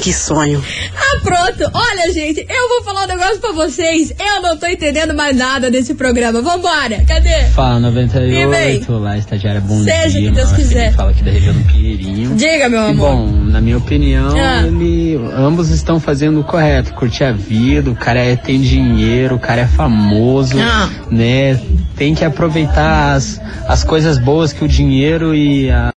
que 0.00 0.12
sonho. 0.12 0.62
Ah, 1.10 1.20
pronto. 1.22 1.70
Olha, 1.74 2.12
gente, 2.12 2.40
eu 2.48 2.68
vou 2.68 2.82
falar 2.82 3.04
um 3.04 3.06
negócio 3.08 3.38
pra 3.38 3.52
vocês. 3.52 4.12
Eu 4.18 4.42
não 4.42 4.56
tô 4.56 4.66
entendendo 4.66 5.14
mais 5.14 5.36
nada 5.36 5.70
desse 5.70 5.94
programa. 5.94 6.40
Vambora. 6.42 7.04
Cadê? 7.06 7.44
Fala 7.54 7.88
E 7.88 7.90
vem. 7.90 8.06
98, 8.44 8.92
lá 8.98 9.16
estagiária, 9.16 9.60
bom 9.60 9.82
Seja 9.82 10.08
dia. 10.08 10.20
o 10.20 10.24
que 10.24 10.30
Deus 10.40 10.52
quiser. 10.52 10.94
Fala 10.94 11.10
aqui 11.10 11.22
da 11.22 11.30
região 11.30 11.54
do 11.54 11.64
Pinheirinho. 11.64 12.34
Diga, 12.34 12.68
meu 12.68 12.80
E, 12.80 12.84
amor. 12.90 13.10
bom, 13.16 13.26
na 13.48 13.60
minha 13.60 13.76
opinião, 13.78 14.34
Ah. 14.36 14.62
ele, 14.66 15.18
ambos 15.34 15.70
estão 15.70 15.98
fazendo 15.98 16.40
o 16.40 16.44
correto, 16.44 16.92
curtir 16.94 17.24
a 17.24 17.32
vida, 17.32 17.90
o 17.90 17.94
cara 17.94 18.20
é, 18.20 18.36
tem 18.36 18.60
dinheiro, 18.60 19.36
o 19.36 19.38
cara 19.38 19.62
é 19.62 19.66
famoso, 19.66 20.56
Ah. 20.60 20.88
né? 21.10 21.58
Tem 21.96 22.14
que 22.14 22.24
aproveitar 22.24 23.14
as, 23.14 23.40
as 23.66 23.82
coisas 23.82 24.18
boas 24.18 24.52
que 24.52 24.64
o 24.64 24.68
dinheiro 24.68 25.34
e 25.34 25.70
a- 25.70 25.92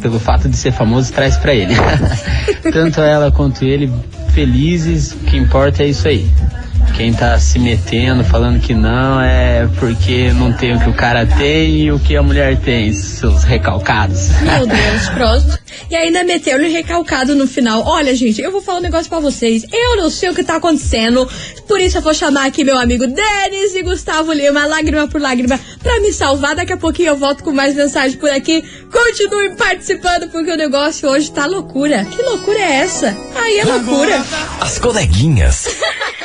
pelo 0.00 0.20
fato 0.20 0.48
de 0.48 0.56
ser 0.56 0.72
famoso 0.72 1.12
traz 1.12 1.36
pra 1.36 1.54
ele. 1.54 1.74
Tanto 2.72 3.00
ela 3.00 3.32
quanto 3.32 3.64
ele 3.64 3.90
felizes, 4.32 5.12
o 5.12 5.16
que 5.18 5.36
importa 5.36 5.82
é 5.82 5.86
isso 5.88 6.06
aí. 6.06 6.26
Quem 7.00 7.14
tá 7.14 7.40
se 7.40 7.58
metendo, 7.58 8.22
falando 8.22 8.60
que 8.60 8.74
não, 8.74 9.22
é 9.22 9.66
porque 9.78 10.34
não 10.34 10.52
tem 10.52 10.76
o 10.76 10.78
que 10.78 10.90
o 10.90 10.92
cara 10.92 11.24
tem 11.24 11.76
e 11.76 11.90
o 11.90 11.98
que 11.98 12.14
a 12.14 12.22
mulher 12.22 12.58
tem, 12.60 12.92
seus 12.92 13.42
recalcados. 13.42 14.28
Meu 14.42 14.66
Deus, 14.68 15.08
pronto. 15.14 15.58
E 15.90 15.96
ainda 15.96 16.22
meteu-lhe 16.24 16.68
recalcado 16.68 17.34
no 17.34 17.46
final. 17.46 17.82
Olha, 17.86 18.14
gente, 18.14 18.42
eu 18.42 18.52
vou 18.52 18.60
falar 18.60 18.80
um 18.80 18.82
negócio 18.82 19.08
pra 19.08 19.18
vocês. 19.18 19.64
Eu 19.72 19.96
não 19.96 20.10
sei 20.10 20.28
o 20.28 20.34
que 20.34 20.44
tá 20.44 20.56
acontecendo. 20.56 21.26
Por 21.66 21.80
isso 21.80 21.96
eu 21.96 22.02
vou 22.02 22.12
chamar 22.12 22.44
aqui 22.44 22.64
meu 22.64 22.78
amigo 22.78 23.06
Denis 23.06 23.74
e 23.74 23.82
Gustavo 23.82 24.34
Lima, 24.34 24.66
lágrima 24.66 25.08
por 25.08 25.22
lágrima, 25.22 25.58
pra 25.82 26.00
me 26.00 26.12
salvar. 26.12 26.54
Daqui 26.54 26.74
a 26.74 26.76
pouquinho 26.76 27.08
eu 27.08 27.16
volto 27.16 27.42
com 27.42 27.50
mais 27.50 27.74
mensagem 27.74 28.18
por 28.18 28.28
aqui. 28.28 28.62
Continuem 28.92 29.56
participando, 29.56 30.28
porque 30.28 30.52
o 30.52 30.56
negócio 30.56 31.08
hoje 31.08 31.32
tá 31.32 31.46
loucura. 31.46 32.04
Que 32.04 32.20
loucura 32.20 32.58
é 32.58 32.72
essa? 32.82 33.16
Aí 33.36 33.58
é 33.58 33.64
loucura. 33.64 34.22
As 34.60 34.78
coleguinhas. 34.78 35.66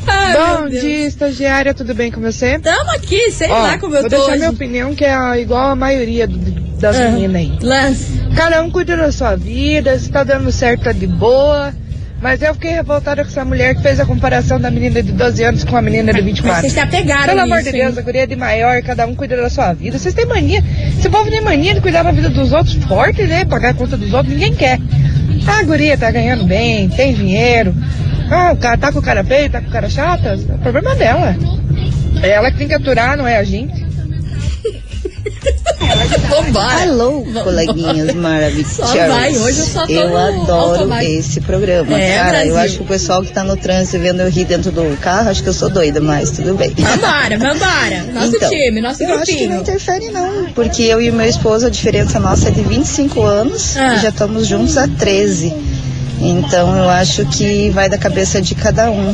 Ai, 0.07 0.33
Bom 0.57 0.69
dia, 0.69 1.07
estagiária, 1.07 1.73
tudo 1.73 1.93
bem 1.93 2.11
com 2.11 2.21
você? 2.21 2.59
Tamo 2.59 2.91
aqui, 2.91 3.31
sei 3.31 3.49
Ó, 3.49 3.57
lá 3.57 3.77
como 3.77 3.95
eu 3.95 4.01
vou 4.01 4.09
tô 4.09 4.15
deixar 4.17 4.31
hoje. 4.31 4.37
minha 4.39 4.49
opinião, 4.51 4.95
que 4.95 5.05
é 5.05 5.39
igual 5.39 5.71
a 5.71 5.75
maioria 5.75 6.27
do- 6.27 6.67
das 6.77 6.95
Ah, 6.95 7.09
meninas 7.09 7.35
aí. 7.41 7.57
Lance. 7.61 8.05
Cada 8.35 8.61
um 8.63 8.69
cuida 8.69 8.95
da 8.95 9.11
sua 9.11 9.35
vida, 9.35 9.97
se 9.97 10.11
tá 10.11 10.23
dando 10.23 10.51
certo, 10.51 10.83
tá 10.83 10.91
de 10.91 11.07
boa. 11.07 11.73
Mas 12.21 12.41
eu 12.41 12.53
fiquei 12.55 12.71
revoltada 12.71 13.23
com 13.23 13.29
essa 13.29 13.45
mulher 13.45 13.75
que 13.75 13.81
fez 13.81 13.99
a 13.99 14.05
comparação 14.05 14.59
da 14.59 14.71
menina 14.71 15.03
de 15.03 15.11
12 15.11 15.43
anos 15.43 15.63
com 15.63 15.77
a 15.77 15.81
menina 15.81 16.11
de 16.11 16.21
24. 16.21 16.51
Mas 16.51 16.61
vocês 16.61 16.73
se 16.73 16.79
apegaram 16.79 17.27
Pelo 17.27 17.41
amor 17.41 17.61
de 17.61 17.71
Deus, 17.71 17.93
hein? 17.93 17.99
a 17.99 18.01
guria 18.01 18.23
é 18.23 18.25
de 18.25 18.35
maior, 18.35 18.81
cada 18.81 19.05
um 19.05 19.13
cuida 19.13 19.37
da 19.37 19.49
sua 19.49 19.73
vida. 19.73 19.99
Vocês 19.99 20.15
têm 20.15 20.25
mania. 20.25 20.63
Esse 20.97 21.09
povo 21.09 21.29
tem 21.29 21.41
mania 21.41 21.75
de 21.75 21.81
cuidar 21.81 22.03
da 22.03 22.11
vida 22.11 22.29
dos 22.29 22.51
outros 22.51 22.75
forte, 22.85 23.23
né? 23.23 23.45
Pagar 23.45 23.69
a 23.69 23.73
conta 23.73 23.95
dos 23.95 24.11
outros, 24.13 24.33
ninguém 24.33 24.53
quer. 24.53 24.79
A 25.47 25.63
guria 25.63 25.97
tá 25.97 26.09
ganhando 26.09 26.43
bem, 26.45 26.89
tem 26.89 27.13
dinheiro. 27.13 27.75
Ah, 28.29 28.51
o 28.51 28.57
cara 28.57 28.77
tá 28.77 28.91
com 28.91 28.99
o 28.99 29.01
cara 29.01 29.23
feio, 29.23 29.49
tá 29.49 29.61
com 29.61 29.67
o 29.67 29.71
cara 29.71 29.89
chato. 29.89 30.23
O 30.27 30.57
problema 30.57 30.93
é 30.93 30.95
dela. 30.95 31.35
É 32.21 32.29
ela 32.31 32.51
que 32.51 32.57
tem 32.57 32.67
que 32.67 32.73
aturar, 32.73 33.15
não 33.15 33.27
é 33.27 33.37
a 33.37 33.43
gente. 33.43 33.86
Vambora. 35.79 36.81
Alô, 36.83 37.23
coleguinhas 37.43 38.13
maravilhosas. 38.15 39.41
Hoje 39.41 39.59
eu 39.59 39.65
só 39.65 39.85
tô 39.85 39.91
Eu 39.93 40.17
adoro 40.17 40.93
esse 41.03 41.39
programa. 41.41 41.93
É, 41.99 42.17
Cara, 42.17 42.29
Brasil. 42.31 42.49
eu 42.51 42.57
acho 42.57 42.75
que 42.77 42.83
o 42.83 42.85
pessoal 42.85 43.21
que 43.21 43.31
tá 43.31 43.43
no 43.43 43.55
trânsito 43.55 43.99
vendo 43.99 44.21
eu 44.21 44.29
rir 44.29 44.45
dentro 44.45 44.71
do 44.71 44.97
carro, 44.99 45.29
acho 45.29 45.43
que 45.43 45.49
eu 45.49 45.53
sou 45.53 45.69
doida, 45.69 46.01
mas 46.01 46.31
tudo 46.31 46.55
bem. 46.55 46.71
Vambora, 46.71 47.37
vambora. 47.37 48.03
Nosso 48.13 48.35
Então, 48.35 48.49
time, 48.49 48.81
nosso 48.81 49.03
eu 49.03 49.15
acho 49.15 49.25
que 49.25 49.47
não 49.47 49.57
interfere 49.61 50.09
não, 50.09 50.45
porque 50.55 50.81
eu 50.83 51.01
e 51.01 51.09
o 51.09 51.13
meu 51.13 51.27
esposo, 51.27 51.67
a 51.67 51.69
diferença 51.69 52.19
nossa 52.19 52.47
é 52.47 52.51
de 52.51 52.61
25 52.61 53.21
anos 53.23 53.77
Ah. 53.77 53.95
e 53.95 53.99
já 53.99 54.09
estamos 54.09 54.47
juntos 54.47 54.77
há 54.77 54.87
13. 54.87 55.53
Então 56.19 56.75
eu 56.75 56.89
acho 56.89 57.23
que 57.27 57.69
vai 57.69 57.87
da 57.87 57.97
cabeça 57.97 58.41
de 58.41 58.55
cada 58.55 58.89
um, 58.89 59.13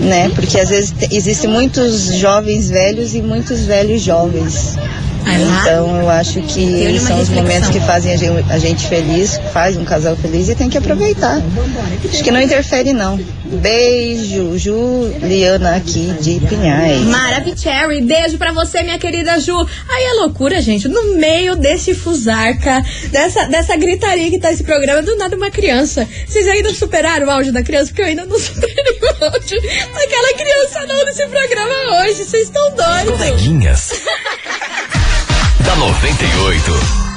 né? 0.00 0.28
Porque 0.34 0.58
às 0.58 0.68
vezes 0.68 0.90
te- 0.90 1.14
existem 1.14 1.48
muitos 1.48 2.12
jovens 2.16 2.68
velhos 2.68 3.14
e 3.14 3.22
muitos 3.22 3.60
velhos 3.60 4.02
jovens. 4.02 4.76
Então 5.26 6.00
eu 6.00 6.08
acho 6.10 6.40
que 6.42 6.60
eles 6.62 7.02
são 7.02 7.20
os 7.20 7.28
momentos 7.28 7.68
que 7.68 7.80
fazem 7.80 8.12
a 8.12 8.16
gen- 8.16 8.44
a 8.48 8.58
gente 8.58 8.86
feliz, 8.88 9.38
faz 9.52 9.76
um 9.76 9.84
casal 9.84 10.16
feliz 10.16 10.48
e 10.48 10.54
tem 10.54 10.68
que 10.68 10.78
aproveitar. 10.78 11.40
Acho 12.08 12.24
que 12.24 12.30
não 12.30 12.40
interfere 12.40 12.92
não. 12.92 13.18
Beijo, 13.44 14.56
Juliana 14.58 15.76
aqui 15.76 16.14
de 16.20 16.40
Pinhais. 16.46 17.00
Maravicherry, 17.02 18.00
beijo 18.02 18.38
pra 18.38 18.52
você, 18.52 18.82
minha 18.82 18.98
querida 18.98 19.38
Ju. 19.40 19.56
Aí 19.88 20.04
é 20.04 20.12
loucura, 20.20 20.60
gente. 20.62 20.88
No 20.88 21.14
meio 21.16 21.56
desse 21.56 21.94
fusarca, 21.94 22.82
dessa, 23.10 23.46
dessa 23.46 23.76
gritaria 23.76 24.30
que 24.30 24.38
tá 24.38 24.52
esse 24.52 24.62
programa, 24.64 25.02
do 25.02 25.16
nada 25.16 25.36
uma 25.36 25.50
criança. 25.50 26.08
Vocês 26.26 26.46
ainda 26.48 26.72
superaram 26.72 27.26
o 27.26 27.30
áudio 27.30 27.52
da 27.52 27.62
criança? 27.62 27.86
Porque 27.88 28.02
eu 28.02 28.06
ainda 28.06 28.24
não 28.24 28.38
superei 28.40 28.98
o 29.02 29.24
áudio 29.24 29.60
daquela 29.60 30.32
criança 30.34 30.86
não 30.86 31.04
nesse 31.04 31.26
programa 31.26 32.02
hoje. 32.04 32.24
Vocês 32.24 32.44
estão 32.44 32.70
doidos. 32.74 33.18
Coleguinhas. 33.18 33.90
da 35.70 35.76
98. 35.76 37.09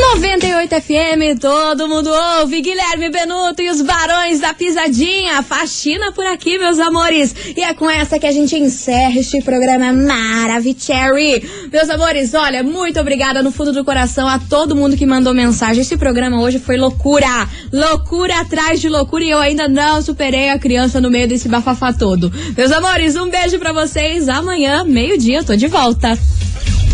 98 0.00 0.80
FM, 0.80 1.38
todo 1.38 1.86
mundo 1.86 2.10
ouve. 2.40 2.62
Guilherme 2.62 3.10
Benuto 3.10 3.60
e 3.60 3.68
os 3.68 3.82
Barões 3.82 4.40
da 4.40 4.54
Pisadinha. 4.54 5.42
Faxina 5.42 6.10
por 6.10 6.24
aqui, 6.24 6.58
meus 6.58 6.78
amores. 6.78 7.34
E 7.54 7.62
é 7.62 7.74
com 7.74 7.88
essa 7.88 8.18
que 8.18 8.26
a 8.26 8.32
gente 8.32 8.56
encerra 8.56 9.20
este 9.20 9.42
programa 9.42 9.92
Maravicherry. 9.92 11.46
Meus 11.70 11.90
amores, 11.90 12.32
olha, 12.32 12.62
muito 12.62 12.98
obrigada 12.98 13.42
no 13.42 13.52
fundo 13.52 13.72
do 13.72 13.84
coração 13.84 14.26
a 14.26 14.38
todo 14.38 14.74
mundo 14.74 14.96
que 14.96 15.04
mandou 15.04 15.34
mensagem. 15.34 15.82
Esse 15.82 15.98
programa 15.98 16.40
hoje 16.40 16.58
foi 16.58 16.78
loucura. 16.78 17.46
Loucura 17.70 18.40
atrás 18.40 18.80
de 18.80 18.88
loucura 18.88 19.22
e 19.22 19.30
eu 19.30 19.38
ainda 19.38 19.68
não 19.68 20.00
superei 20.00 20.48
a 20.48 20.58
criança 20.58 20.98
no 20.98 21.10
meio 21.10 21.28
desse 21.28 21.46
bafafá 21.46 21.92
todo. 21.92 22.32
Meus 22.56 22.72
amores, 22.72 23.16
um 23.16 23.28
beijo 23.28 23.58
pra 23.58 23.72
vocês. 23.72 24.30
Amanhã, 24.30 24.82
meio-dia, 24.82 25.38
eu 25.38 25.44
tô 25.44 25.54
de 25.54 25.66
volta. 25.66 26.18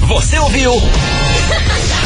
Você 0.08 0.38
ouviu? 0.38 0.72